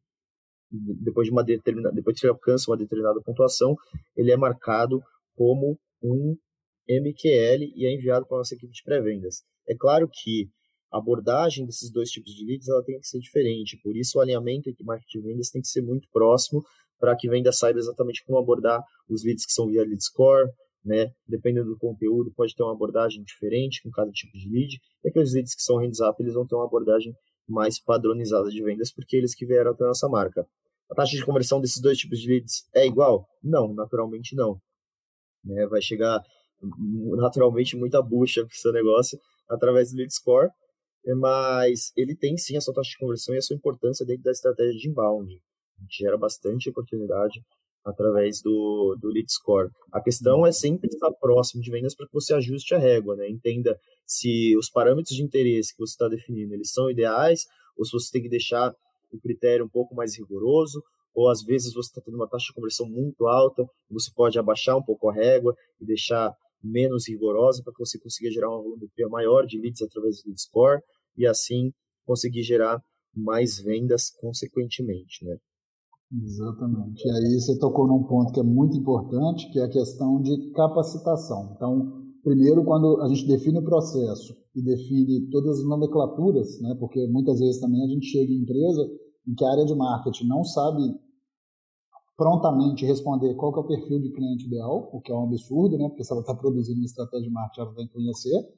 [0.70, 3.76] depois de uma determinada, depois que ele alcança uma determinada pontuação,
[4.16, 5.02] ele é marcado
[5.34, 6.36] como um
[6.88, 9.42] MQL e é enviado para a nossa equipe de pré-vendas.
[9.68, 10.50] É claro que
[10.92, 14.20] a abordagem desses dois tipos de leads ela tem que ser diferente, por isso o
[14.20, 16.64] alinhamento entre marketing e vendas tem que ser muito próximo
[16.98, 20.50] para que venda saiba exatamente como abordar os leads que são via lead score,
[20.84, 21.12] né?
[21.26, 24.80] Dependendo do conteúdo, pode ter uma abordagem diferente com cada tipo de lead.
[25.04, 27.14] E aqueles leads que são hands up, eles vão ter uma abordagem
[27.48, 30.46] mais padronizada de vendas, porque eles que vieram até a nossa marca.
[30.90, 33.28] A taxa de conversão desses dois tipos de leads é igual?
[33.42, 34.60] Não, naturalmente não.
[35.44, 35.66] Né?
[35.66, 36.22] Vai chegar
[37.16, 40.50] naturalmente muita bucha para o seu negócio através do lead score,
[41.16, 44.30] mas ele tem sim a sua taxa de conversão e a sua importância dentro da
[44.30, 45.32] estratégia de inbound.
[45.78, 47.42] A gente gera bastante oportunidade
[47.84, 49.70] através do, do lead score.
[49.92, 53.28] A questão é sempre estar próximo de vendas para que você ajuste a régua, né?
[53.28, 57.92] Entenda se os parâmetros de interesse que você está definindo, eles são ideais, ou se
[57.92, 58.74] você tem que deixar
[59.12, 60.82] o critério um pouco mais rigoroso,
[61.14, 64.76] ou às vezes você está tendo uma taxa de conversão muito alta, você pode abaixar
[64.76, 69.08] um pouco a régua e deixar menos rigorosa para que você consiga gerar uma volumetria
[69.08, 70.80] maior de leads através do lead score
[71.16, 71.72] e assim
[72.04, 72.80] conseguir gerar
[73.14, 75.36] mais vendas consequentemente, né?
[76.12, 77.06] Exatamente.
[77.06, 80.50] E aí você tocou num ponto que é muito importante, que é a questão de
[80.52, 81.52] capacitação.
[81.54, 87.06] Então, primeiro, quando a gente define o processo e define todas as nomenclaturas, né, porque
[87.06, 88.90] muitas vezes também a gente chega em empresa
[89.28, 90.82] em que a área de marketing não sabe
[92.16, 95.88] prontamente responder qual é o perfil de cliente ideal, o que é um absurdo, né,
[95.88, 98.48] porque se ela está produzindo uma estratégia de marketing, ela tem que conhecer,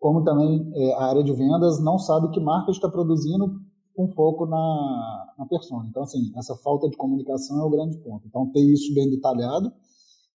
[0.00, 3.60] como também é, a área de vendas não sabe que marca está produzindo
[3.94, 5.86] com foco na, na persona.
[5.88, 8.26] Então, assim, essa falta de comunicação é o grande ponto.
[8.26, 9.72] Então, ter isso bem detalhado.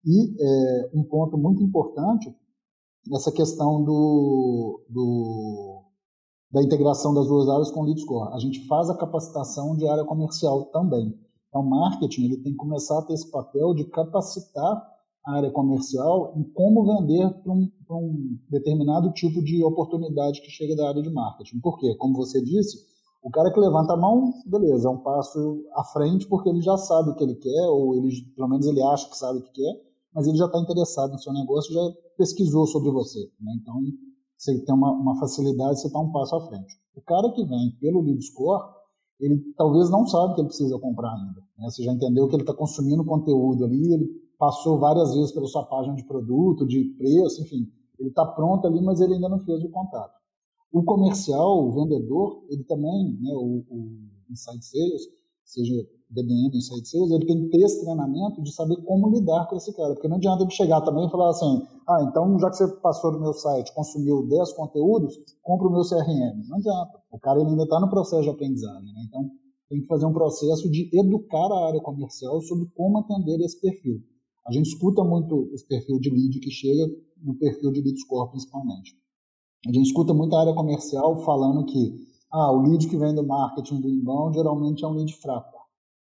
[0.04, 2.34] E é, um ponto muito importante,
[3.12, 5.82] essa questão do, do,
[6.52, 8.32] da integração das duas áreas com o Lead Score.
[8.32, 11.18] A gente faz a capacitação de área comercial também.
[11.48, 14.82] Então, marketing ele tem que começar a ter esse papel de capacitar
[15.26, 20.76] a área comercial em como vender para um, um, determinado tipo de oportunidade que chega
[20.76, 21.60] da área de marketing.
[21.60, 21.94] Por quê?
[21.96, 22.78] Como você disse,
[23.22, 26.76] o cara que levanta a mão, beleza, é um passo à frente porque ele já
[26.76, 29.52] sabe o que ele quer, ou ele, pelo menos ele acha que sabe o que
[29.52, 29.82] quer,
[30.14, 31.80] mas ele já está interessado no seu negócio, já
[32.16, 33.20] pesquisou sobre você.
[33.40, 33.52] Né?
[33.60, 33.74] Então,
[34.36, 36.74] você tem uma, uma facilidade, você está um passo à frente.
[36.94, 38.62] O cara que vem pelo lead score,
[39.20, 41.40] ele talvez não sabe que ele precisa comprar ainda.
[41.58, 41.68] Né?
[41.70, 45.64] Você já entendeu que ele está consumindo conteúdo ali, ele passou várias vezes pela sua
[45.64, 49.62] página de produto, de preço, enfim, ele está pronto ali, mas ele ainda não fez
[49.64, 50.17] o contato.
[50.72, 53.88] O comercial, o vendedor, ele também, né, o, o
[54.30, 55.02] Inside Sales,
[55.44, 55.74] seja
[56.10, 59.74] DBM, Inside Sales, ele tem que ter esse treinamento de saber como lidar com esse
[59.74, 59.94] cara.
[59.94, 63.12] Porque não adianta ele chegar também e falar assim, ah, então já que você passou
[63.12, 66.48] no meu site, consumiu 10 conteúdos, compra o meu CRM.
[66.48, 66.98] Não adianta.
[67.10, 68.92] O cara ainda está no processo de aprendizagem.
[68.92, 69.04] Né?
[69.08, 69.30] Então,
[69.68, 74.02] tem que fazer um processo de educar a área comercial sobre como atender esse perfil.
[74.46, 76.86] A gente escuta muito esse perfil de lead que chega
[77.22, 78.96] no perfil de lead score, principalmente.
[79.66, 81.94] A gente escuta muito a área comercial falando que
[82.30, 85.58] ah, o lead que vem do marketing do inbound geralmente é um lead fraco.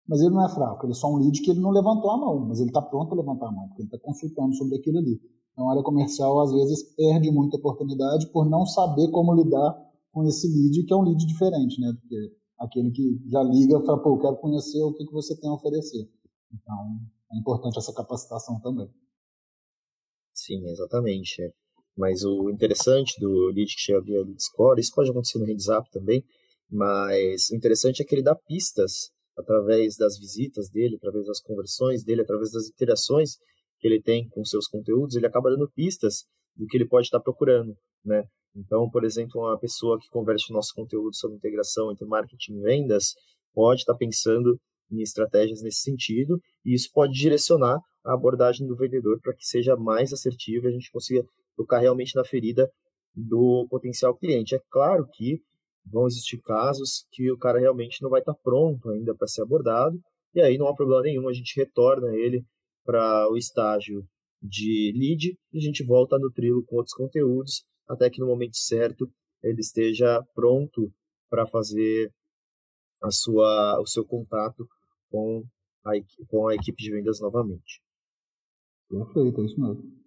[0.09, 2.17] Mas ele não é fraco, ele é só um lead que ele não levantou a
[2.17, 4.99] mão, mas ele está pronto a levantar a mão, porque ele está consultando sobre aquilo
[4.99, 5.21] ali.
[5.53, 9.75] Então a área comercial às vezes perde muita oportunidade por não saber como lidar
[10.13, 11.93] com esse lead, que é um lead diferente, né?
[11.99, 15.51] Porque aquele que já liga fala, pô, eu quero conhecer o que, que você tem
[15.51, 16.09] a oferecer.
[16.53, 17.01] Então
[17.33, 18.89] é importante essa capacitação também.
[20.35, 21.53] Sim, exatamente.
[21.97, 26.23] Mas o interessante do lead que chega via score, isso pode acontecer no WhatsApp também,
[26.71, 32.05] mas o interessante é que ele dá pistas através das visitas dele, através das conversões
[32.05, 33.37] dele, através das interações
[33.79, 37.21] que ele tem com seus conteúdos, ele acaba dando pistas do que ele pode estar
[37.21, 38.25] procurando, né?
[38.55, 42.63] Então, por exemplo, uma pessoa que converte o nosso conteúdo sobre integração entre marketing e
[42.63, 43.15] vendas
[43.53, 44.59] pode estar pensando
[44.91, 49.77] em estratégias nesse sentido, e isso pode direcionar a abordagem do vendedor para que seja
[49.77, 52.71] mais assertiva e a gente consiga tocar realmente na ferida
[53.15, 54.55] do potencial cliente.
[54.55, 55.41] É claro que
[55.85, 59.99] vão existir casos que o cara realmente não vai estar pronto ainda para ser abordado,
[60.35, 62.45] e aí não há problema nenhum, a gente retorna ele
[62.85, 64.07] para o estágio
[64.43, 68.57] de lead e a gente volta no trilho com outros conteúdos, até que no momento
[68.57, 69.11] certo
[69.43, 70.93] ele esteja pronto
[71.31, 72.13] para fazer
[73.03, 74.69] a sua, o seu contato
[75.11, 75.45] com
[75.85, 75.93] a,
[76.29, 77.81] com a equipe de vendas novamente.
[78.89, 80.06] Perfeito, é isso mesmo.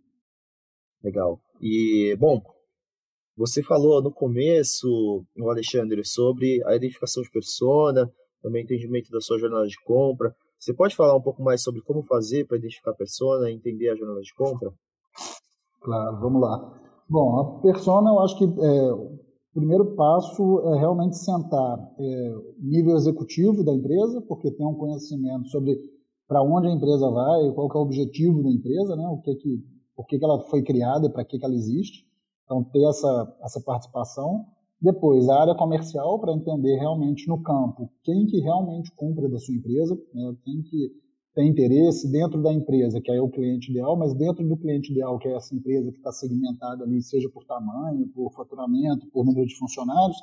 [1.03, 1.39] Legal.
[1.62, 2.41] E, bom,
[3.38, 9.67] você falou no começo, Alexandre, sobre a identificação de persona, também entendimento da sua jornada
[9.67, 10.35] de compra.
[10.57, 13.89] Você pode falar um pouco mais sobre como fazer para identificar a persona e entender
[13.89, 14.71] a jornada de compra?
[15.81, 16.79] Claro, vamos lá.
[17.09, 19.19] Bom, a persona, eu acho que é, o
[19.53, 25.77] primeiro passo é realmente sentar é, nível executivo da empresa, porque tem um conhecimento sobre
[26.27, 29.07] para onde a empresa vai, qual é o objetivo da empresa, né?
[29.07, 29.63] o que que,
[29.99, 32.07] por que, que ela foi criada e para que, que ela existe.
[32.45, 34.45] Então, ter essa, essa participação.
[34.81, 39.53] Depois, a área comercial, para entender realmente no campo quem que realmente compra da sua
[39.53, 40.89] empresa, né, quem que
[41.35, 45.19] tem interesse dentro da empresa, que é o cliente ideal, mas dentro do cliente ideal,
[45.19, 49.45] que é essa empresa que está segmentada ali, seja por tamanho, por faturamento, por número
[49.45, 50.17] de funcionários,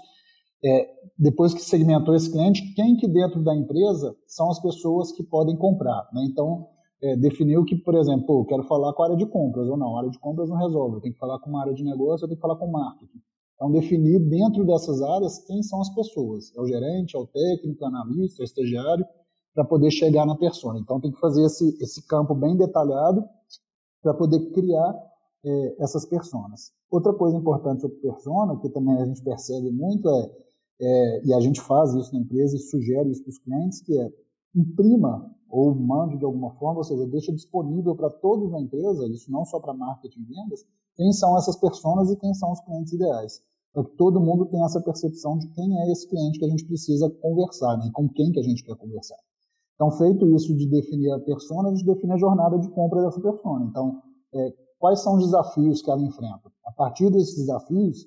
[0.65, 5.23] é, depois que segmentou esse cliente, quem que dentro da empresa são as pessoas que
[5.23, 6.09] podem comprar.
[6.15, 6.25] Né?
[6.31, 6.67] Então,
[7.03, 9.97] é, definiu que, por exemplo, eu quero falar com a área de compras, ou não,
[9.97, 12.25] a área de compras não resolve, eu tenho que falar com uma área de negócio,
[12.25, 13.21] eu tenho que falar com marketing.
[13.55, 16.55] Então, definir dentro dessas áreas quem são as pessoas.
[16.57, 19.07] É o gerente, é o técnico, é o analista, é o estagiário,
[19.55, 20.79] para poder chegar na persona.
[20.79, 23.25] Então, tem que fazer esse, esse campo bem detalhado
[24.03, 24.95] para poder criar
[25.45, 26.73] é, essas personas.
[26.91, 30.31] Outra coisa importante sobre persona, que também a gente percebe muito, é,
[30.81, 33.99] é e a gente faz isso na empresa e sugere isso para os clientes, que
[33.99, 34.13] é
[34.57, 39.31] imprima ou mande de alguma forma, ou seja, deixa disponível para todos na empresa, isso
[39.31, 40.65] não só para marketing e vendas,
[40.97, 43.41] quem são essas pessoas e quem são os clientes ideais.
[43.73, 46.65] Para que todo mundo tenha essa percepção de quem é esse cliente que a gente
[46.65, 49.19] precisa conversar, né, com quem que a gente quer conversar.
[49.75, 53.21] Então, feito isso de definir a persona, a gente define a jornada de compra dessa
[53.21, 53.67] persona.
[53.67, 54.03] Então,
[54.35, 56.51] é, quais são os desafios que ela enfrenta?
[56.65, 58.07] A partir desses desafios,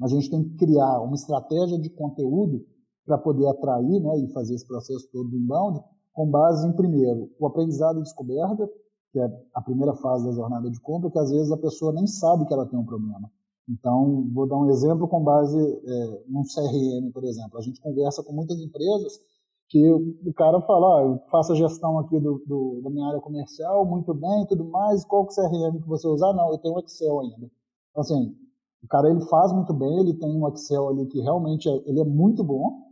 [0.00, 2.64] a gente tem que criar uma estratégia de conteúdo
[3.08, 5.80] para poder atrair né, e fazer esse processo todo do inbound,
[6.12, 8.68] com base em, primeiro, o aprendizado e descoberta,
[9.10, 12.06] que é a primeira fase da jornada de compra, que às vezes a pessoa nem
[12.06, 13.30] sabe que ela tem um problema.
[13.68, 17.58] Então, vou dar um exemplo com base é, num CRM, por exemplo.
[17.58, 19.20] A gente conversa com muitas empresas
[19.68, 23.20] que o cara fala, ó, eu faço a gestão aqui do, do, da minha área
[23.20, 26.32] comercial, muito bem, tudo mais, qual que é CRM que você usar?
[26.32, 27.50] Não, eu tenho o Excel ainda.
[27.90, 28.34] Então, assim,
[28.82, 32.00] o cara ele faz muito bem, ele tem um Excel ali que realmente é, ele
[32.00, 32.87] é muito bom,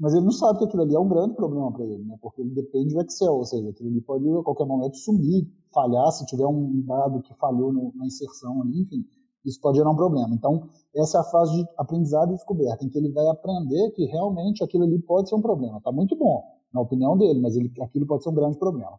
[0.00, 2.16] mas ele não sabe que aquilo ali é um grande problema para ele, né?
[2.22, 6.10] porque ele depende do Excel, ou seja, aquilo ali pode a qualquer momento sumir, falhar,
[6.10, 9.04] se tiver um dado que falhou no, na inserção ali, enfim,
[9.44, 10.34] isso pode gerar um problema.
[10.34, 14.06] Então, essa é a fase de aprendizado e descoberta, em que ele vai aprender que
[14.06, 15.76] realmente aquilo ali pode ser um problema.
[15.76, 18.98] Está muito bom, na opinião dele, mas ele, aquilo pode ser um grande problema.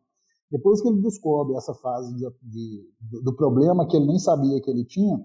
[0.52, 4.70] Depois que ele descobre essa fase de, de, do problema que ele nem sabia que
[4.70, 5.20] ele tinha,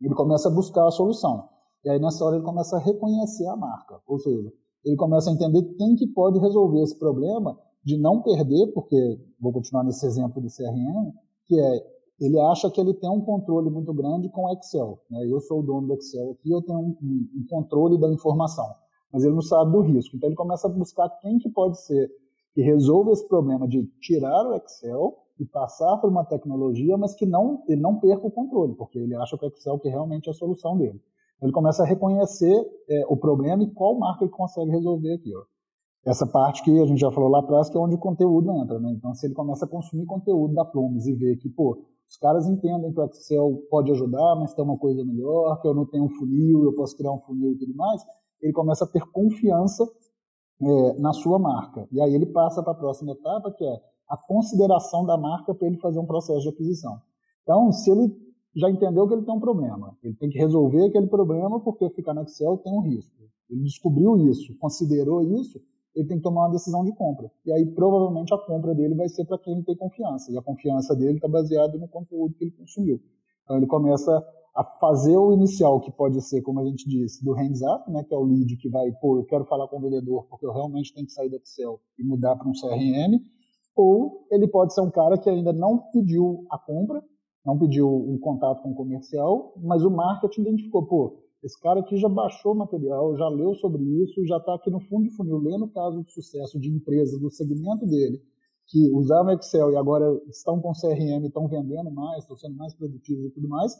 [0.00, 1.48] ele começa a buscar a solução.
[1.84, 4.00] E aí, nessa hora, ele começa a reconhecer a marca.
[4.06, 4.52] Ou seja,
[4.84, 9.52] ele começa a entender quem que pode resolver esse problema de não perder, porque vou
[9.52, 11.12] continuar nesse exemplo do CRM,
[11.46, 15.00] que é ele acha que ele tem um controle muito grande com o Excel.
[15.10, 15.26] Né?
[15.26, 18.66] Eu sou o dono do Excel aqui, eu tenho um, um, controle da informação,
[19.12, 20.16] mas ele não sabe do risco.
[20.16, 22.08] Então ele começa a buscar quem que pode ser
[22.54, 27.26] que resolva esse problema de tirar o Excel e passar por uma tecnologia, mas que
[27.26, 30.30] não ele não perca o controle, porque ele acha que o Excel que realmente é
[30.30, 31.00] a solução dele.
[31.42, 32.54] Ele começa a reconhecer
[32.88, 35.44] é, o problema e qual marca ele consegue resolver aquilo.
[36.04, 38.78] Essa parte que a gente já falou lá atrás, que é onde o conteúdo entra.
[38.78, 38.92] Né?
[38.92, 42.46] Então, se ele começa a consumir conteúdo da Plumes e ver que, pô, os caras
[42.48, 46.04] entendem que o Excel pode ajudar, mas tem uma coisa melhor, que eu não tenho
[46.04, 48.02] um funil, eu posso criar um funil e tudo mais,
[48.40, 49.88] ele começa a ter confiança
[50.60, 51.88] é, na sua marca.
[51.90, 55.66] E aí ele passa para a próxima etapa, que é a consideração da marca para
[55.66, 57.00] ele fazer um processo de aquisição.
[57.42, 58.08] Então, se ele
[58.54, 59.96] já entendeu que ele tem um problema.
[60.02, 63.12] Ele tem que resolver aquele problema porque ficar no Excel tem um risco.
[63.50, 65.60] Ele descobriu isso, considerou isso,
[65.94, 67.30] ele tem que tomar uma decisão de compra.
[67.44, 70.32] E aí, provavelmente, a compra dele vai ser para quem ele tem confiança.
[70.32, 73.00] E a confiança dele está baseada no conteúdo que ele consumiu.
[73.44, 77.32] Então, ele começa a fazer o inicial, que pode ser, como a gente disse, do
[77.32, 80.26] hands-up, né, que é o lead que vai, pô, eu quero falar com o vendedor
[80.28, 83.18] porque eu realmente tenho que sair do Excel e mudar para um CRM,
[83.74, 87.02] ou ele pode ser um cara que ainda não pediu a compra,
[87.44, 91.96] não pediu um contato com o comercial, mas o marketing identificou, pô, esse cara aqui
[91.96, 95.66] já baixou material, já leu sobre isso, já está aqui no fundo de funil lendo
[95.68, 98.22] caso de sucesso de empresas do segmento dele,
[98.68, 103.26] que usavam Excel e agora estão com CRM, estão vendendo mais, estão sendo mais produtivos
[103.26, 103.72] e tudo mais,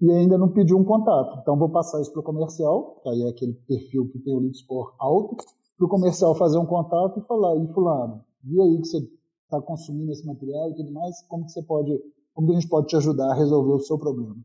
[0.00, 1.38] e ainda não pediu um contato.
[1.42, 4.40] Então vou passar isso para o comercial, que aí é aquele perfil que tem o
[4.40, 5.36] lead score alto,
[5.76, 8.98] para o comercial fazer um contato e falar, e fulano, e aí que você
[9.44, 11.92] está consumindo esse material e tudo mais, como que você pode
[12.34, 14.36] como a gente pode te ajudar a resolver o seu problema.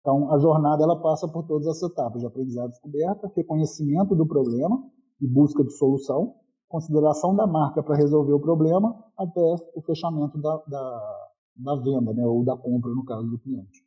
[0.00, 4.82] Então, a jornada ela passa por todas essas etapas de aprendizado descoberta, reconhecimento do problema
[5.20, 6.36] e busca de solução,
[6.68, 9.40] consideração da marca para resolver o problema, até
[9.74, 13.84] o fechamento da, da, da venda, né, ou da compra, no caso do cliente.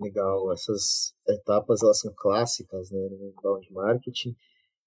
[0.00, 4.34] Legal, essas etapas elas são clássicas né, no inbound marketing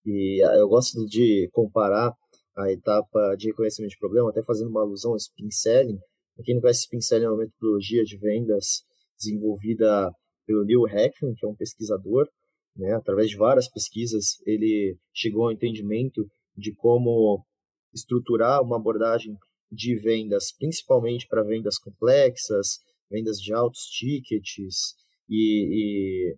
[0.05, 2.15] e eu gosto de comparar
[2.57, 5.99] a etapa de reconhecimento de problema, até fazendo uma alusão ao spin selling,
[6.35, 8.83] para quem não conhece, Pincel é uma metodologia de vendas
[9.17, 10.11] desenvolvida
[10.45, 12.27] pelo Neil Heckman, que é um pesquisador.
[12.75, 12.93] Né?
[12.93, 17.45] Através de várias pesquisas, ele chegou ao entendimento de como
[17.93, 19.35] estruturar uma abordagem
[19.71, 24.95] de vendas, principalmente para vendas complexas, vendas de altos tickets
[25.29, 26.35] e, e,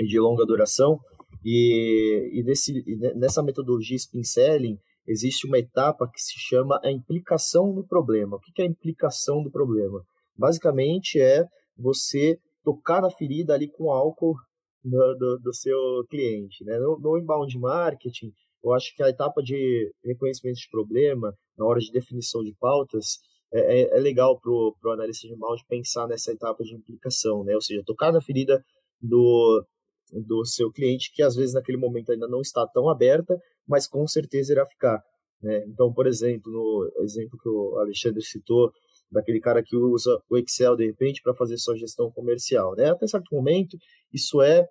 [0.00, 0.98] e de longa duração.
[1.44, 2.82] E, e, nesse,
[3.16, 4.22] nessa metodologia Spin
[5.08, 8.36] existe uma etapa que se chama a implicação do problema.
[8.36, 10.04] O que é a implicação do problema?
[10.36, 11.44] Basicamente é
[11.76, 14.36] você tocar na ferida ali com álcool
[14.84, 15.78] do, do, do seu
[16.10, 16.62] cliente.
[16.64, 16.78] Né?
[16.78, 21.80] No, no inbound marketing, eu acho que a etapa de reconhecimento de problema, na hora
[21.80, 23.18] de definição de pautas,
[23.52, 27.54] é, é, é legal para o analista de inbound pensar nessa etapa de implicação, né?
[27.54, 28.62] ou seja, tocar na ferida
[29.00, 29.64] do,
[30.12, 34.06] do seu cliente, que às vezes naquele momento ainda não está tão aberta, mas com
[34.06, 35.02] certeza irá ficar.
[35.42, 35.64] Né?
[35.66, 38.72] Então, por exemplo, no exemplo que o Alexandre citou,
[39.10, 42.74] daquele cara que usa o Excel de repente para fazer sua gestão comercial.
[42.74, 42.90] Né?
[42.90, 43.76] Até certo momento,
[44.12, 44.66] isso é,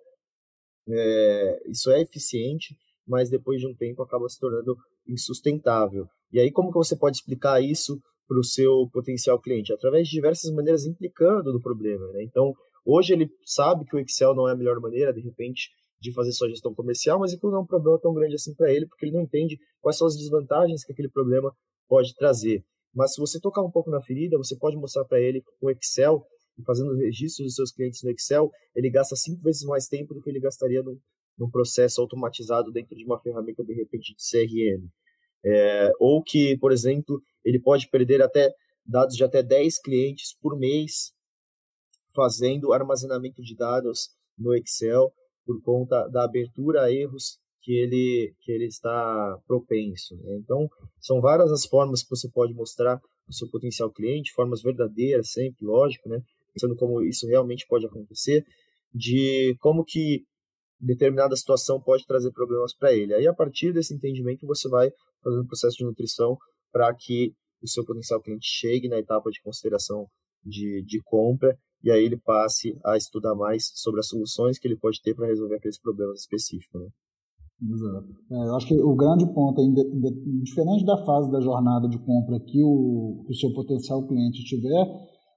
[0.88, 6.06] é, isso é eficiente, mas depois de um tempo acaba se tornando insustentável.
[6.32, 9.72] E aí, como que você pode explicar isso para o seu potencial cliente?
[9.72, 12.06] Através de diversas maneiras implicando no problema.
[12.12, 12.22] Né?
[12.22, 12.52] Então,
[12.84, 16.32] hoje ele sabe que o Excel não é a melhor maneira, de repente de fazer
[16.32, 19.06] sua gestão comercial, mas aquilo não é um problema tão grande assim para ele, porque
[19.06, 21.52] ele não entende quais são as desvantagens que aquele problema
[21.88, 22.64] pode trazer.
[22.94, 26.24] Mas se você tocar um pouco na ferida, você pode mostrar para ele o Excel
[26.58, 30.20] e fazendo registros dos seus clientes no Excel, ele gasta cinco vezes mais tempo do
[30.20, 30.98] que ele gastaria num,
[31.38, 34.88] num processo automatizado dentro de uma ferramenta de repente de CRM.
[35.44, 38.52] É, ou que, por exemplo, ele pode perder até
[38.84, 41.12] dados de até 10 clientes por mês
[42.14, 45.12] fazendo armazenamento de dados no Excel
[45.48, 50.14] por conta da abertura a erros que ele, que ele está propenso.
[50.16, 50.36] Né?
[50.36, 50.68] Então,
[51.00, 55.64] são várias as formas que você pode mostrar o seu potencial cliente, formas verdadeiras sempre,
[55.64, 56.20] lógico, né?
[56.52, 58.44] pensando como isso realmente pode acontecer,
[58.92, 60.22] de como que
[60.78, 63.14] determinada situação pode trazer problemas para ele.
[63.14, 64.90] Aí, a partir desse entendimento, você vai
[65.24, 66.36] fazendo um processo de nutrição
[66.70, 67.32] para que
[67.62, 70.06] o seu potencial cliente chegue na etapa de consideração
[70.44, 74.76] de, de compra e aí ele passe a estudar mais sobre as soluções que ele
[74.76, 76.80] pode ter para resolver aqueles problemas específicos.
[76.80, 76.88] Né?
[77.70, 78.08] Exato.
[78.30, 79.64] É, eu acho que o grande ponto, é,
[80.42, 84.86] diferente da fase da jornada de compra que o, que o seu potencial cliente tiver,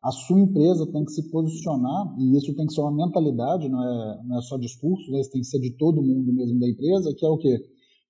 [0.03, 3.83] a sua empresa tem que se posicionar, e isso tem que ser uma mentalidade, não
[3.83, 5.19] é, não é só discurso, né?
[5.19, 7.55] isso tem que ser de todo mundo mesmo da empresa, que é o quê?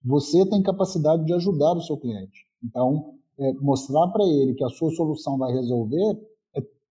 [0.03, 2.47] Você tem capacidade de ajudar o seu cliente.
[2.63, 6.17] Então, é, mostrar para ele que a sua solução vai resolver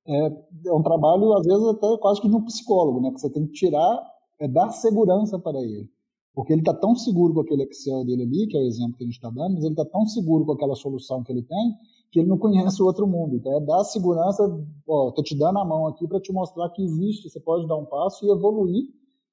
[0.06, 0.26] é,
[0.66, 3.10] é um trabalho, às vezes, até quase que de um psicólogo, né?
[3.10, 4.02] Que você tem que tirar,
[4.40, 5.88] é dar segurança para ele.
[6.34, 9.04] Porque ele está tão seguro com aquele Excel dele ali, que é o exemplo que
[9.04, 11.74] a gente está dando, mas ele está tão seguro com aquela solução que ele tem,
[12.10, 13.36] que ele não conhece o outro mundo.
[13.36, 14.42] Então, é dar segurança,
[14.88, 17.76] ó, estou te dando a mão aqui para te mostrar que existe, você pode dar
[17.76, 18.84] um passo e evoluir,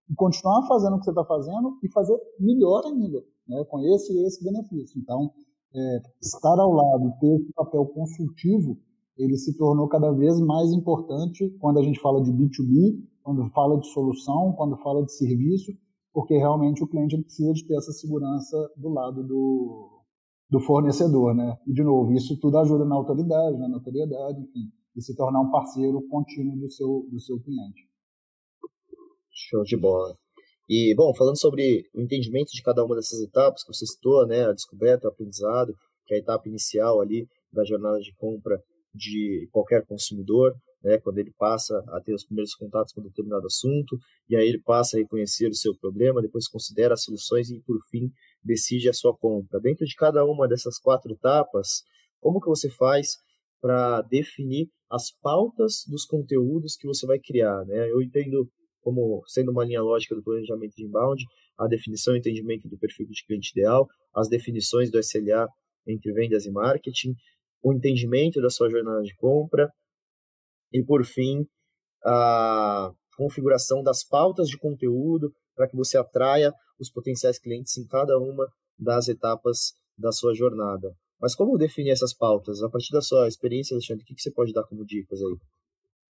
[0.10, 3.64] e continuar fazendo o que você está fazendo e fazer melhor ainda, né?
[3.66, 5.00] com esse e esse benefício.
[5.00, 5.32] Então,
[5.76, 8.78] é, estar ao lado, ter esse papel consultivo,
[9.18, 13.80] ele se tornou cada vez mais importante quando a gente fala de B2B, quando fala
[13.80, 15.72] de solução, quando fala de serviço,
[16.14, 20.04] porque realmente o cliente precisa de ter essa segurança do lado do,
[20.50, 21.58] do fornecedor, né?
[21.68, 25.52] E de novo, isso tudo ajuda na autoridade, na notoriedade, enfim, e se tornar um
[25.52, 27.88] parceiro contínuo do seu do seu cliente.
[29.32, 30.16] Show de bola.
[30.70, 34.46] E bom, falando sobre o entendimento de cada uma dessas etapas que você citou, né,
[34.46, 35.74] a descoberta, o aprendizado,
[36.06, 38.62] que é a etapa inicial ali da jornada de compra
[38.94, 43.98] de qualquer consumidor, né, quando ele passa a ter os primeiros contatos com determinado assunto,
[44.30, 47.78] e aí ele passa a reconhecer o seu problema, depois considera as soluções e, por
[47.90, 48.12] fim,
[48.44, 49.60] decide a sua compra.
[49.60, 51.84] Dentro de cada uma dessas quatro etapas,
[52.20, 53.18] como que você faz
[53.62, 57.66] para definir as pautas dos conteúdos que você vai criar?
[57.66, 57.92] Né?
[57.92, 58.50] Eu entendo
[58.82, 61.22] como sendo uma linha lógica do planejamento de inbound,
[61.58, 65.48] a definição e entendimento do perfil de cliente ideal, as definições do SLA
[65.86, 67.14] entre vendas e marketing,
[67.68, 69.72] o entendimento da sua jornada de compra
[70.72, 71.46] e, por fim,
[72.06, 78.18] a configuração das pautas de conteúdo para que você atraia os potenciais clientes em cada
[78.20, 78.48] uma
[78.78, 80.96] das etapas da sua jornada.
[81.20, 82.62] Mas como definir essas pautas?
[82.62, 85.38] A partir da sua experiência, Alexandre, o que você pode dar como dicas aí?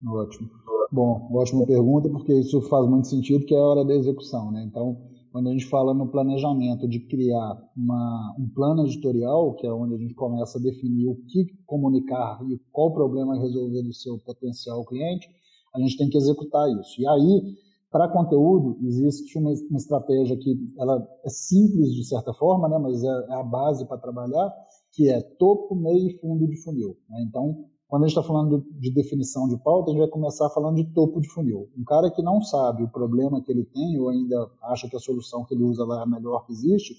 [0.07, 0.49] Ótimo.
[0.91, 4.63] Bom, ótima pergunta, porque isso faz muito sentido, que é a hora da execução, né?
[4.63, 4.97] Então,
[5.35, 9.95] quando a gente fala no planejamento de criar uma, um plano editorial, que é onde
[9.95, 14.85] a gente começa a definir o que comunicar e qual problema resolver do seu potencial
[14.85, 15.27] cliente,
[15.75, 17.01] a gente tem que executar isso.
[17.01, 17.53] E aí,
[17.91, 23.03] para conteúdo, existe uma, uma, estratégia que ela é simples de certa forma, né, mas
[23.03, 24.49] é, é a base para trabalhar,
[24.93, 26.95] que é topo, meio e fundo de funil.
[27.09, 27.25] Né?
[27.27, 27.65] Então,
[27.95, 30.83] quando a gente está falando de definição de pauta, a gente vai começar falando de
[30.93, 31.69] topo de funil.
[31.77, 34.99] Um cara que não sabe o problema que ele tem ou ainda acha que a
[34.99, 36.93] solução que ele usa lá é a melhor que existe,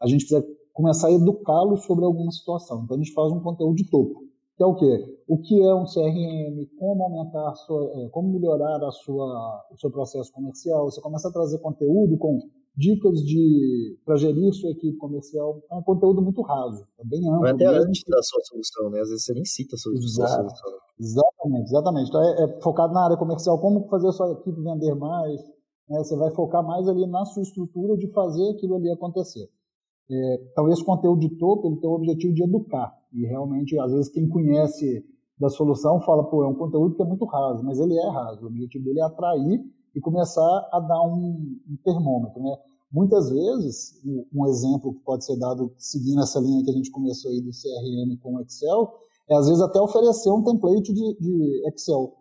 [0.00, 2.84] a gente precisa começar a educá-lo sobre alguma situação.
[2.84, 4.22] Então a gente faz um conteúdo de topo,
[4.56, 5.18] que é o quê?
[5.26, 9.90] O que é um CRM, como aumentar, sua, é, como melhorar a sua, o seu
[9.90, 10.84] processo comercial.
[10.84, 12.38] Você começa a trazer conteúdo com
[12.76, 15.62] dicas de para gerir sua equipe comercial.
[15.70, 17.40] É um conteúdo muito raso, é bem amplo.
[17.40, 19.00] Vai até antes da sua solução, né?
[19.00, 20.30] Às vezes você nem cita a sua, Exato.
[20.30, 20.70] solução.
[20.98, 22.08] Exatamente, exatamente.
[22.08, 25.40] Então é, é, focado na área comercial, como fazer a sua equipe vender mais.
[25.88, 25.98] Né?
[25.98, 29.48] Você vai focar mais ali na sua estrutura de fazer aquilo ali acontecer.
[30.10, 33.90] É, então esse conteúdo de topo ele tem o objetivo de educar e realmente às
[33.90, 35.04] vezes quem conhece
[35.36, 38.44] da solução fala pô é um conteúdo que é muito raso, mas ele é raso.
[38.44, 39.60] O objetivo dele é atrair
[39.96, 42.54] e começar a dar um, um termômetro, né?
[42.92, 44.00] Muitas vezes,
[44.32, 47.50] um exemplo que pode ser dado seguindo essa linha que a gente começou aí do
[47.50, 48.92] CRM com Excel,
[49.28, 52.14] é às vezes até oferecer um template de, de Excel.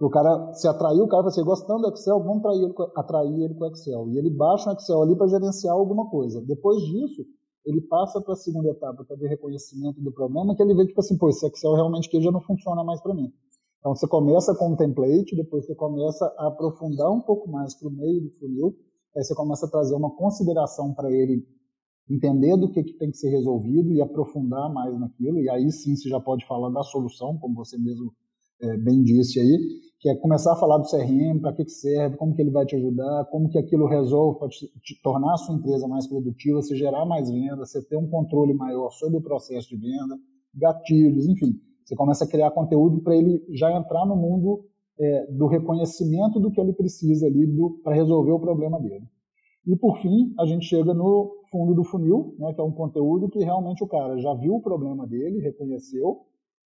[0.00, 3.42] O cara se atraiu, o cara vai ser gostando do Excel, vamos atrair ele, atrair
[3.42, 4.08] ele com o Excel.
[4.10, 6.40] E ele baixa o Excel ali para gerenciar alguma coisa.
[6.40, 7.24] Depois disso,
[7.64, 11.00] ele passa para a segunda etapa, para ver reconhecimento do problema, que ele vê, tipo
[11.00, 13.32] assim, pô, esse Excel realmente que já não funciona mais para mim.
[13.86, 17.86] Então você começa com um template, depois você começa a aprofundar um pouco mais para
[17.86, 18.74] o meio do funil,
[19.16, 21.46] aí você começa a trazer uma consideração para ele
[22.10, 25.94] entender do que, que tem que ser resolvido e aprofundar mais naquilo, e aí sim
[25.94, 28.12] você já pode falar da solução, como você mesmo
[28.60, 29.56] é, bem disse aí,
[30.00, 32.66] que é começar a falar do CRM, para que, que serve, como que ele vai
[32.66, 36.74] te ajudar, como que aquilo resolve para te, tornar a sua empresa mais produtiva, você
[36.74, 40.18] gerar mais venda, você ter um controle maior sobre o processo de venda,
[40.56, 41.60] gatilhos, enfim.
[41.86, 44.64] Você começa a criar conteúdo para ele já entrar no mundo
[44.98, 47.46] é, do reconhecimento do que ele precisa ali
[47.84, 49.04] para resolver o problema dele.
[49.64, 53.28] E por fim, a gente chega no fundo do funil, né, que é um conteúdo
[53.28, 56.22] que realmente o cara já viu o problema dele, reconheceu,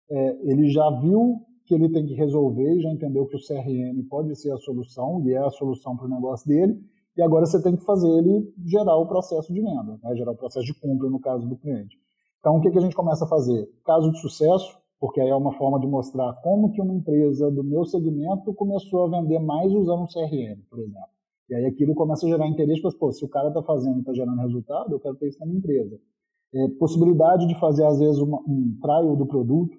[0.09, 4.33] é, ele já viu que ele tem que resolver, já entendeu que o CRM pode
[4.35, 6.79] ser a solução e é a solução para o negócio dele,
[7.15, 10.15] e agora você tem que fazer ele gerar o processo de venda, né?
[10.15, 11.97] gerar o processo de compra no caso do cliente.
[12.39, 13.69] Então, o que, que a gente começa a fazer?
[13.85, 17.63] Caso de sucesso, porque aí é uma forma de mostrar como que uma empresa do
[17.63, 21.09] meu segmento começou a vender mais usando um CRM, por exemplo.
[21.49, 23.99] E aí aquilo começa a gerar interesse, para pô, se o cara está fazendo e
[24.01, 25.99] está gerando resultado, eu quero ter isso na minha empresa.
[26.53, 29.75] É, possibilidade de fazer, às vezes, uma, um trial do produto.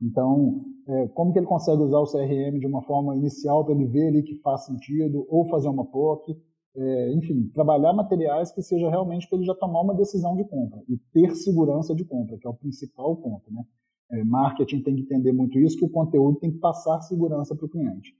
[0.00, 3.86] Então, é, como que ele consegue usar o CRM de uma forma inicial para ele
[3.86, 6.36] ver ali que faz sentido, ou fazer uma POC,
[6.76, 10.82] é, enfim, trabalhar materiais que seja realmente para ele já tomar uma decisão de compra
[10.88, 13.64] e ter segurança de compra, que é o principal ponto, né?
[14.10, 17.66] É, marketing tem que entender muito isso, que o conteúdo tem que passar segurança para
[17.66, 18.12] o cliente.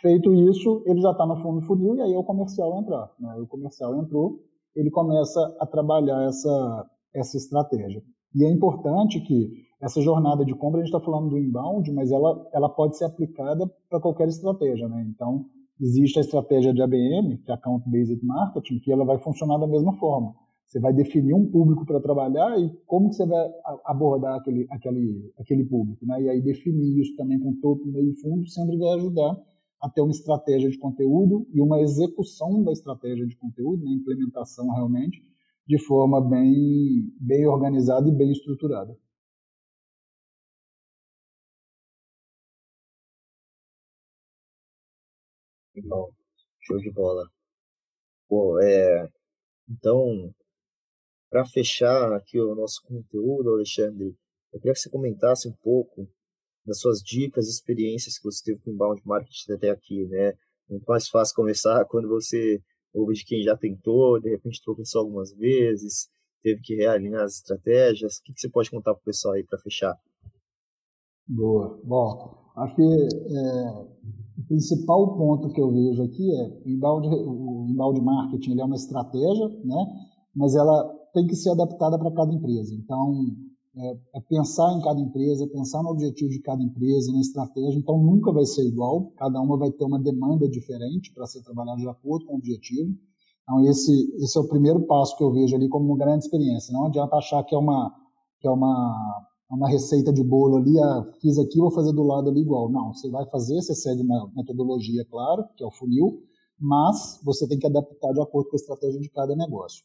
[0.00, 3.10] Feito isso, ele já está no fundo do funil e aí é o comercial entrar.
[3.18, 3.34] Né?
[3.36, 4.40] O comercial entrou,
[4.74, 8.02] ele começa a trabalhar essa, essa estratégia.
[8.34, 9.50] E é importante que
[9.80, 13.04] essa jornada de compra, a gente está falando do inbound, mas ela, ela pode ser
[13.04, 14.88] aplicada para qualquer estratégia.
[14.88, 15.06] Né?
[15.08, 15.46] Então,
[15.80, 19.66] existe a estratégia de ABM, que é Account Based Marketing, que ela vai funcionar da
[19.66, 20.34] mesma forma.
[20.68, 23.50] Você vai definir um público para trabalhar e como que você vai
[23.86, 26.04] abordar aquele, aquele, aquele público.
[26.04, 26.22] Né?
[26.24, 29.34] E aí definir isso também com topo, meio e fundo sempre vai ajudar
[29.80, 33.92] a ter uma estratégia de conteúdo e uma execução da estratégia de conteúdo, né?
[33.92, 35.22] implementação realmente,
[35.66, 38.94] de forma bem, bem organizada e bem estruturada.
[45.82, 46.10] Bom,
[46.60, 47.24] show de bola.
[48.28, 49.08] Pô, é,
[49.68, 50.34] então,
[51.30, 54.16] para fechar aqui o nosso conteúdo, Alexandre,
[54.52, 56.08] eu queria que você comentasse um pouco
[56.64, 60.34] das suas dicas, experiências que você teve com inbound marketing até aqui, né?
[60.68, 62.62] Muito mais fácil começar quando você
[62.92, 66.08] ouve de quem já tentou, de repente tropeçou algumas vezes,
[66.42, 68.18] teve que realinhar as estratégias.
[68.18, 69.94] O que, você pode contar para o pessoal aí para fechar?
[71.26, 71.78] Boa.
[71.84, 73.70] Bom, acho que é,
[74.38, 78.76] o principal ponto que eu vejo aqui é inbound, o inbound marketing ele é uma
[78.76, 80.08] estratégia, né?
[80.34, 82.74] mas ela tem que ser adaptada para cada empresa.
[82.74, 83.26] Então,
[83.76, 87.78] é, é, pensar em cada empresa, pensar no objetivo de cada empresa, na estratégia.
[87.78, 91.80] Então, nunca vai ser igual, cada uma vai ter uma demanda diferente para ser trabalhada
[91.80, 92.92] de acordo com o objetivo.
[93.42, 96.72] Então, esse, esse é o primeiro passo que eu vejo ali como uma grande experiência.
[96.72, 97.94] Não adianta achar que é uma,
[98.40, 102.28] que é uma, uma receita de bolo ali, ah, fiz aqui, vou fazer do lado
[102.28, 102.70] ali igual.
[102.70, 106.22] Não, você vai fazer, você segue uma metodologia, claro, que é o funil,
[106.60, 109.84] mas você tem que adaptar de acordo com a estratégia de cada negócio.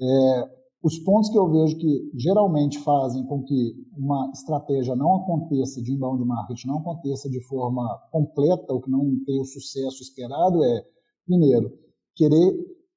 [0.00, 5.80] É, os pontos que eu vejo que geralmente fazem com que uma estratégia não aconteça
[5.82, 10.62] de inbound marketing, não aconteça de forma completa, ou que não tenha o sucesso esperado,
[10.62, 10.84] é,
[11.26, 11.72] primeiro,
[12.14, 12.54] querer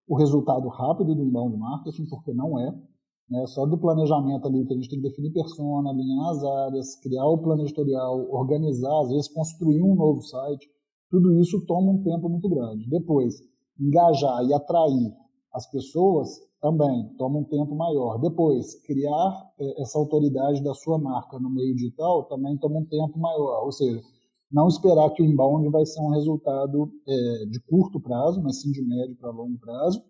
[0.07, 2.71] o resultado rápido do inbound marketing, porque não é.
[3.29, 3.45] Né?
[3.47, 7.25] Só do planejamento ali, que a gente tem que definir persona, alinhar as áreas, criar
[7.25, 10.67] o plano editorial, organizar, às vezes construir um novo site,
[11.09, 12.89] tudo isso toma um tempo muito grande.
[12.89, 13.35] Depois,
[13.79, 15.13] engajar e atrair
[15.53, 18.17] as pessoas também toma um tempo maior.
[18.19, 23.17] Depois, criar é, essa autoridade da sua marca no meio digital também toma um tempo
[23.19, 23.65] maior.
[23.65, 24.01] Ou seja,
[24.51, 28.71] não esperar que o inbound vai ser um resultado é, de curto prazo, mas sim
[28.71, 30.01] de médio para longo prazo.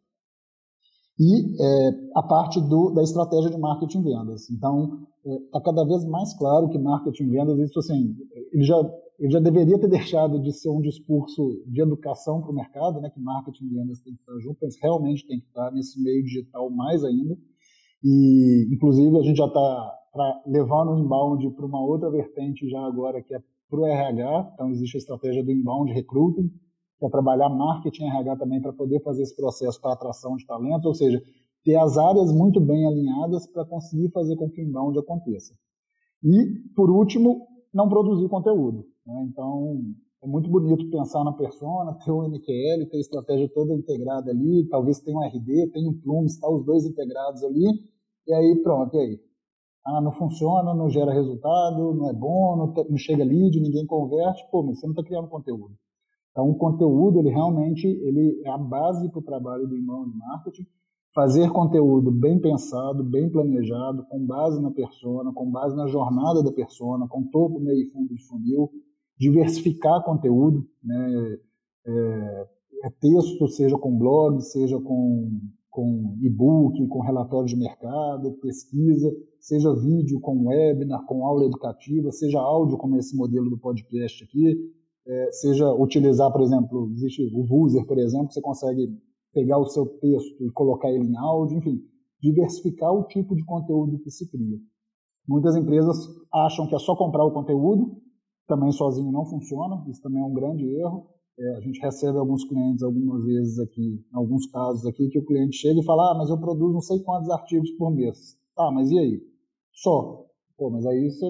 [1.19, 4.49] E é, a parte do, da estratégia de marketing vendas.
[4.51, 8.15] Então, está é, cada vez mais claro que marketing vendas, isso assim,
[8.53, 8.77] ele já
[9.19, 13.09] ele já deveria ter deixado de ser um discurso de educação para o mercado, né,
[13.09, 16.23] que marketing e vendas tem que estar junto, mas realmente tem que estar nesse meio
[16.23, 17.35] digital mais ainda.
[18.03, 19.93] E, inclusive, a gente já está
[20.45, 23.39] levando o inbound para uma outra vertente já agora, que é
[23.69, 24.51] para o RH.
[24.53, 26.49] Então, existe a estratégia do inbound recruiting,
[26.99, 30.45] que é trabalhar marketing e RH também para poder fazer esse processo para atração de
[30.45, 31.21] talentos, ou seja,
[31.63, 35.55] ter as áreas muito bem alinhadas para conseguir fazer com que o inbound aconteça.
[36.23, 38.85] E, por último, não produzir conteúdo.
[39.07, 39.27] Né?
[39.31, 39.81] Então,
[40.21, 44.67] é muito bonito pensar na persona, ter o MQL, ter a estratégia toda integrada ali,
[44.67, 47.65] talvez tenha um RD, tenha um Plume, está os dois integrados ali,
[48.27, 49.19] e aí pronto, e aí?
[49.85, 54.45] Ah, não funciona, não gera resultado, não é bom, não, não chega lead, ninguém converte,
[54.51, 55.75] pô, mas você não está criando conteúdo.
[56.31, 60.67] Então, o conteúdo, ele realmente ele é a base para o trabalho do inbound marketing,
[61.15, 66.51] fazer conteúdo bem pensado, bem planejado, com base na persona, com base na jornada da
[66.51, 68.69] persona, com topo, meio e fundo de funil,
[69.19, 71.37] diversificar conteúdo, né?
[71.85, 72.47] É,
[72.83, 75.39] é texto, seja com blog, seja com,
[75.69, 82.39] com e-book, com relatório de mercado, pesquisa, seja vídeo com webinar, com aula educativa, seja
[82.39, 84.55] áudio, como esse modelo do podcast aqui,
[85.07, 88.95] é, seja utilizar, por exemplo, existe o Vuser, por exemplo, que você consegue
[89.33, 91.81] pegar o seu texto e colocar ele em áudio, enfim,
[92.21, 94.57] diversificar o tipo de conteúdo que se cria.
[95.27, 95.97] Muitas empresas
[96.31, 98.01] acham que é só comprar o conteúdo
[98.47, 101.07] também sozinho não funciona, isso também é um grande erro.
[101.39, 105.57] É, a gente recebe alguns clientes algumas vezes aqui, alguns casos aqui, que o cliente
[105.57, 108.35] chega e fala, ah, mas eu produzo não sei quantos artigos por mês.
[108.55, 109.21] Tá, mas e aí?
[109.71, 110.25] Só.
[110.57, 111.29] Pô, mas aí você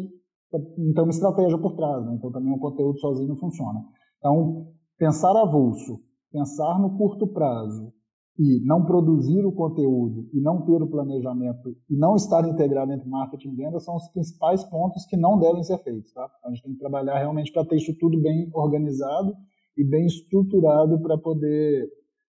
[0.78, 2.16] não tem uma estratégia por trás, né?
[2.16, 3.84] Então também o conteúdo sozinho não funciona.
[4.18, 6.00] Então, pensar avulso,
[6.32, 7.92] pensar no curto prazo
[8.40, 13.10] e não produzir o conteúdo e não ter o planejamento e não estar integrado entre
[13.10, 16.30] marketing e venda são os principais pontos que não devem ser feitos, tá?
[16.46, 19.34] A gente tem que trabalhar realmente para ter isso tudo bem organizado
[19.76, 21.90] e bem estruturado para poder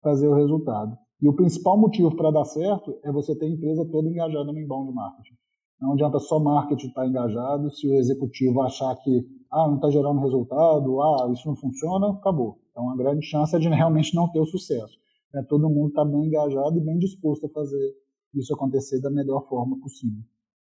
[0.01, 0.97] fazer o resultado.
[1.21, 4.59] E o principal motivo para dar certo é você ter a empresa toda engajada no
[4.59, 5.35] inbound marketing.
[5.81, 9.91] Não adianta só marketing estar tá engajado se o executivo achar que ah, não está
[9.91, 12.59] gerando resultado, ah, isso não funciona, acabou.
[12.71, 14.97] Então a grande chance é de realmente não ter o sucesso.
[15.35, 17.95] É, todo mundo está bem engajado e bem disposto a fazer
[18.35, 20.23] isso acontecer da melhor forma possível.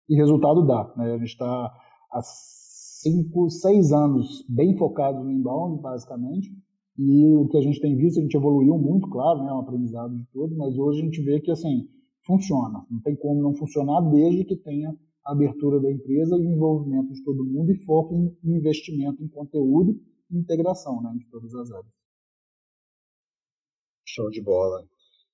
[0.09, 0.93] E resultado dá.
[0.97, 1.13] Né?
[1.13, 1.73] A gente está
[2.13, 6.51] há cinco, seis anos bem focado no inbound, basicamente,
[6.97, 9.59] e o que a gente tem visto, a gente evoluiu muito, claro, né, é um
[9.59, 11.89] aprendizado de todos, mas hoje a gente vê que, assim,
[12.25, 12.85] funciona.
[12.89, 14.97] Não tem como não funcionar desde que tenha
[15.27, 19.99] a abertura da empresa, o envolvimento de todo mundo e foco em investimento em conteúdo
[20.31, 22.04] e integração, né, de todas as áreas.
[24.05, 24.85] Show de bola.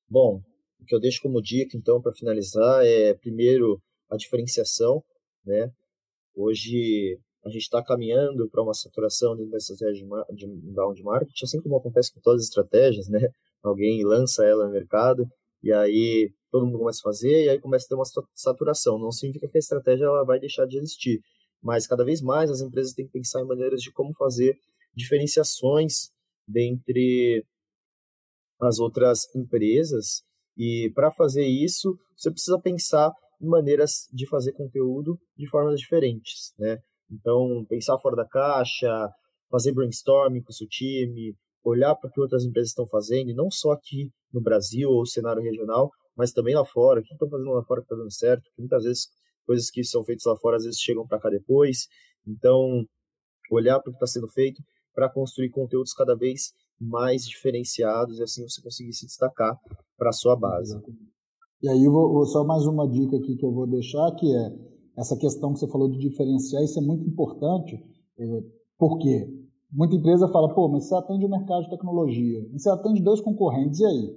[0.08, 0.42] Bom,
[0.80, 5.02] o que eu deixo como dica, então, para finalizar, é, primeiro, a diferenciação,
[5.44, 5.72] né?
[6.34, 11.60] Hoje, a gente está caminhando para uma saturação dentro da estratégia de inbound marketing, assim
[11.60, 13.28] como acontece com todas as estratégias, né?
[13.62, 15.26] Alguém lança ela no mercado
[15.62, 18.98] e aí todo mundo começa a fazer e aí começa a ter uma saturação.
[18.98, 21.20] Não significa que a estratégia ela vai deixar de existir,
[21.62, 24.58] mas cada vez mais as empresas têm que pensar em maneiras de como fazer
[24.94, 26.10] diferenciações
[26.46, 27.44] dentre
[28.61, 30.22] as outras empresas
[30.56, 36.52] e para fazer isso você precisa pensar em maneiras de fazer conteúdo de formas diferentes,
[36.58, 36.78] né?
[37.11, 39.08] Então, pensar fora da caixa,
[39.50, 41.34] fazer brainstorming com o seu time,
[41.64, 45.04] olhar para o que outras empresas estão fazendo, e não só aqui no Brasil ou
[45.04, 47.00] cenário regional, mas também lá fora.
[47.00, 48.42] O que estão fazendo lá fora que está dando certo?
[48.44, 49.08] Porque muitas vezes
[49.46, 51.88] coisas que são feitas lá fora às vezes chegam para cá depois.
[52.26, 52.84] Então,
[53.50, 54.62] olhar para o que está sendo feito
[54.94, 59.59] para construir conteúdos cada vez mais diferenciados e assim você conseguir se destacar
[59.99, 60.81] para a sua base.
[61.62, 64.57] E aí, vou, só mais uma dica aqui que eu vou deixar, que é
[64.97, 67.83] essa questão que você falou de diferenciar, isso é muito importante,
[68.18, 68.45] é,
[68.78, 69.28] porque
[69.70, 73.81] muita empresa fala, pô, mas você atende o mercado de tecnologia, você atende dois concorrentes,
[73.81, 74.16] e aí?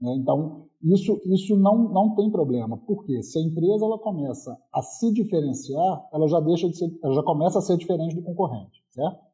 [0.00, 0.16] Né?
[0.16, 5.12] Então, isso, isso não, não tem problema, porque se a empresa ela começa a se
[5.12, 9.29] diferenciar, ela já deixa de ser, ela já começa a ser diferente do concorrente, certo?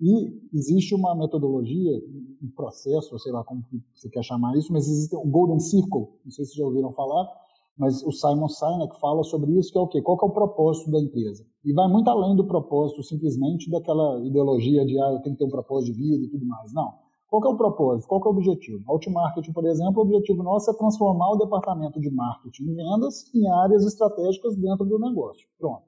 [0.00, 2.02] E existe uma metodologia,
[2.42, 3.64] um processo, sei lá como
[3.94, 7.28] você quer chamar isso, mas existe o Golden Circle, não sei se já ouviram falar,
[7.76, 10.00] mas o Simon Sinek fala sobre isso, que é o quê?
[10.00, 11.44] Qual que é o propósito da empresa?
[11.64, 15.44] E vai muito além do propósito simplesmente daquela ideologia de ah, eu tenho que ter
[15.44, 16.72] um propósito de vida e tudo mais.
[16.72, 16.92] Não.
[17.28, 18.06] Qual que é o propósito?
[18.06, 18.84] Qual que é o objetivo?
[18.86, 23.48] Outmarketing, por exemplo, o objetivo nosso é transformar o departamento de marketing e vendas em
[23.50, 25.44] áreas estratégicas dentro do negócio.
[25.58, 25.82] Pronto.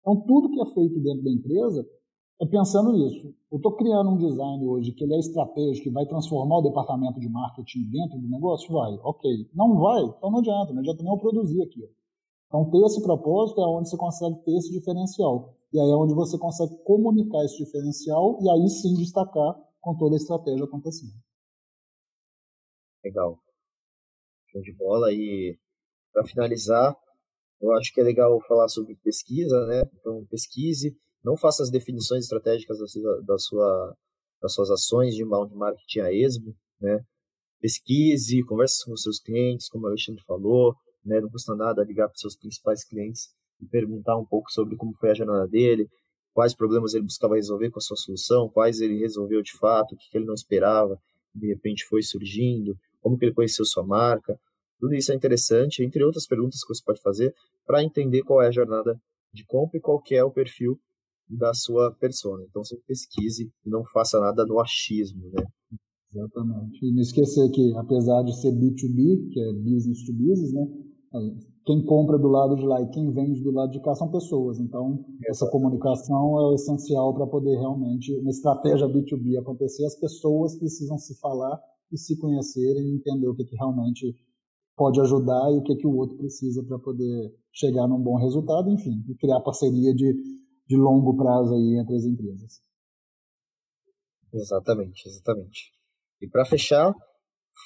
[0.00, 1.86] Então, tudo que é feito dentro da empresa
[2.40, 3.34] é pensando nisso.
[3.50, 7.18] Eu estou criando um design hoje que ele é estratégico, que vai transformar o departamento
[7.18, 8.72] de marketing dentro do negócio?
[8.72, 9.50] Vai, ok.
[9.54, 10.02] Não vai?
[10.02, 11.88] Então não adianta, não adianta nem eu produzir aquilo.
[12.46, 15.54] Então ter esse propósito é onde você consegue ter esse diferencial.
[15.72, 20.14] E aí é onde você consegue comunicar esse diferencial e aí sim destacar com toda
[20.14, 21.14] a estratégia acontecendo.
[23.02, 23.38] Legal.
[24.50, 25.10] Show de bola.
[25.12, 25.58] E
[26.12, 26.94] para finalizar,
[27.60, 29.82] eu acho que é legal falar sobre pesquisa, né?
[29.94, 33.96] Então pesquise não faça as definições estratégicas da sua, da sua,
[34.40, 37.04] das suas ações de inbound marketing a esmo, né?
[37.60, 41.20] Pesquise, converse com os seus clientes, como o Alexandre falou, né?
[41.20, 44.94] Não custa nada ligar para os seus principais clientes e perguntar um pouco sobre como
[44.94, 45.90] foi a jornada dele,
[46.32, 49.98] quais problemas ele buscava resolver com a sua solução, quais ele resolveu de fato, o
[49.98, 50.96] que ele não esperava,
[51.34, 54.38] de repente foi surgindo, como que ele conheceu sua marca.
[54.78, 57.34] Tudo isso é interessante, entre outras perguntas que você pode fazer
[57.66, 59.00] para entender qual é a jornada
[59.32, 60.78] de compra e qual que é o perfil
[61.28, 62.44] da sua persona.
[62.48, 65.44] Então você pesquise e não faça nada no achismo, né?
[66.12, 66.84] Exatamente.
[66.84, 70.66] E não esquecer que, apesar de ser B2B, que é business to business, né?
[71.64, 74.60] Quem compra do lado de lá e quem vende do lado de cá são pessoas.
[74.60, 75.30] Então, Exatamente.
[75.30, 79.84] essa comunicação é essencial para poder realmente, uma estratégia B2B acontecer.
[79.84, 81.58] As pessoas precisam se falar
[81.90, 84.14] e se conhecerem e entender o que, que realmente
[84.76, 88.70] pode ajudar e o que, que o outro precisa para poder chegar num bom resultado,
[88.70, 90.14] enfim, e criar parceria de
[90.66, 92.60] de longo prazo aí entre as empresas.
[94.32, 95.72] Exatamente, exatamente.
[96.20, 96.92] E para fechar,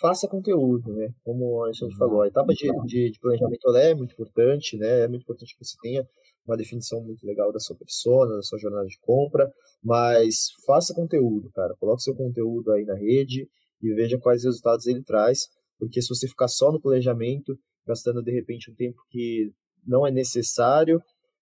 [0.00, 1.12] faça conteúdo, né?
[1.24, 5.04] Como a gente falou, a etapa de, de, de planejamento é muito importante, né?
[5.04, 6.06] É muito importante que você tenha
[6.46, 9.50] uma definição muito legal da sua persona, da sua jornada de compra,
[9.82, 11.74] mas faça conteúdo, cara.
[11.78, 13.48] Coloque seu conteúdo aí na rede
[13.82, 15.48] e veja quais resultados ele traz,
[15.78, 19.52] porque se você ficar só no planejamento, gastando de repente um tempo que
[19.86, 21.00] não é necessário,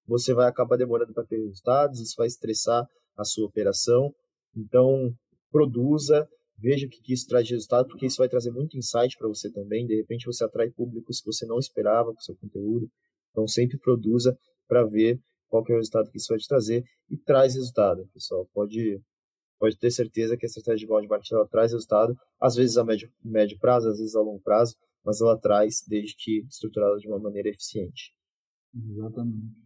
[0.08, 4.12] você vai acabar demorando para ter resultados, isso vai estressar a sua operação.
[4.56, 5.12] Então,
[5.50, 9.28] produza, veja o que, isso traz de resultado, porque isso vai trazer muito insight para
[9.28, 9.86] você também.
[9.86, 12.90] De repente, você atrai públicos que você não esperava com seu conteúdo.
[13.30, 14.36] Então, sempre produza
[14.66, 18.48] para ver qual é o resultado que isso vai te trazer e traz resultado, pessoal.
[18.52, 19.00] Pode
[19.58, 22.84] pode ter certeza que a estratégia de balde marketing ela traz resultado, às vezes a
[22.84, 27.08] médio, médio prazo, às vezes a longo prazo, mas ela traz desde que estruturada de
[27.08, 28.12] uma maneira eficiente.
[28.74, 29.58] Exatamente.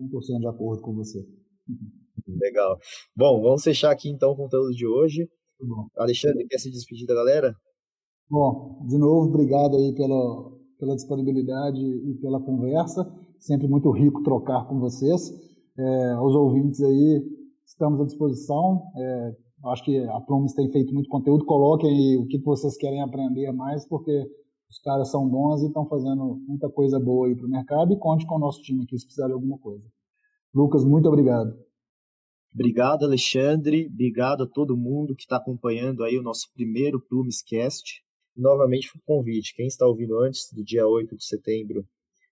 [0.00, 1.26] 100% de acordo com você.
[2.26, 2.76] Legal.
[3.16, 5.28] Bom, vamos fechar aqui então o conteúdo de hoje.
[5.96, 7.54] Alexandre, quer se despedir da galera?
[8.30, 13.04] Bom, de novo, obrigado aí pela, pela disponibilidade e pela conversa.
[13.38, 15.32] Sempre muito rico trocar com vocês.
[15.78, 17.22] É, aos ouvintes aí,
[17.64, 18.82] estamos à disposição.
[18.96, 19.36] É,
[19.66, 21.44] acho que a Plumes tem feito muito conteúdo.
[21.44, 24.12] Coloquem aí o que vocês querem aprender mais, porque
[24.70, 27.92] os caras são bons e estão fazendo muita coisa boa aí para o mercado.
[27.92, 29.84] E conte com o nosso time aqui se precisar de alguma coisa.
[30.54, 31.56] Lucas, muito obrigado.
[32.54, 33.86] Obrigado, Alexandre.
[33.86, 38.02] Obrigado a todo mundo que está acompanhando aí o nosso primeiro Plumescast.
[38.36, 39.54] Novamente, o convite.
[39.54, 41.84] Quem está ouvindo antes do dia 8 de setembro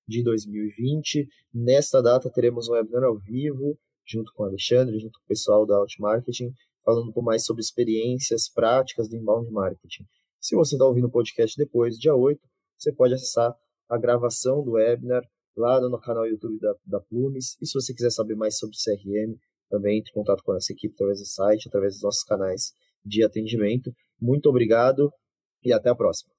[0.07, 3.76] de 2020, nesta data teremos um webinar ao vivo,
[4.07, 6.53] junto com o Alexandre, junto com o pessoal da Outmarketing,
[6.84, 10.05] falando um pouco mais sobre experiências práticas do inbound marketing.
[10.47, 12.38] Se você está ouvindo o podcast depois, dia 8,
[12.78, 13.53] você pode acessar
[13.88, 15.24] a gravação do webinar
[15.57, 17.57] lá no canal YouTube da, da Plumes.
[17.61, 19.36] E se você quiser saber mais sobre CRM,
[19.68, 22.72] também entre em contato com essa equipe através do site, através dos nossos canais
[23.05, 23.92] de atendimento.
[24.22, 25.11] Muito obrigado
[25.64, 26.36] e até a próxima.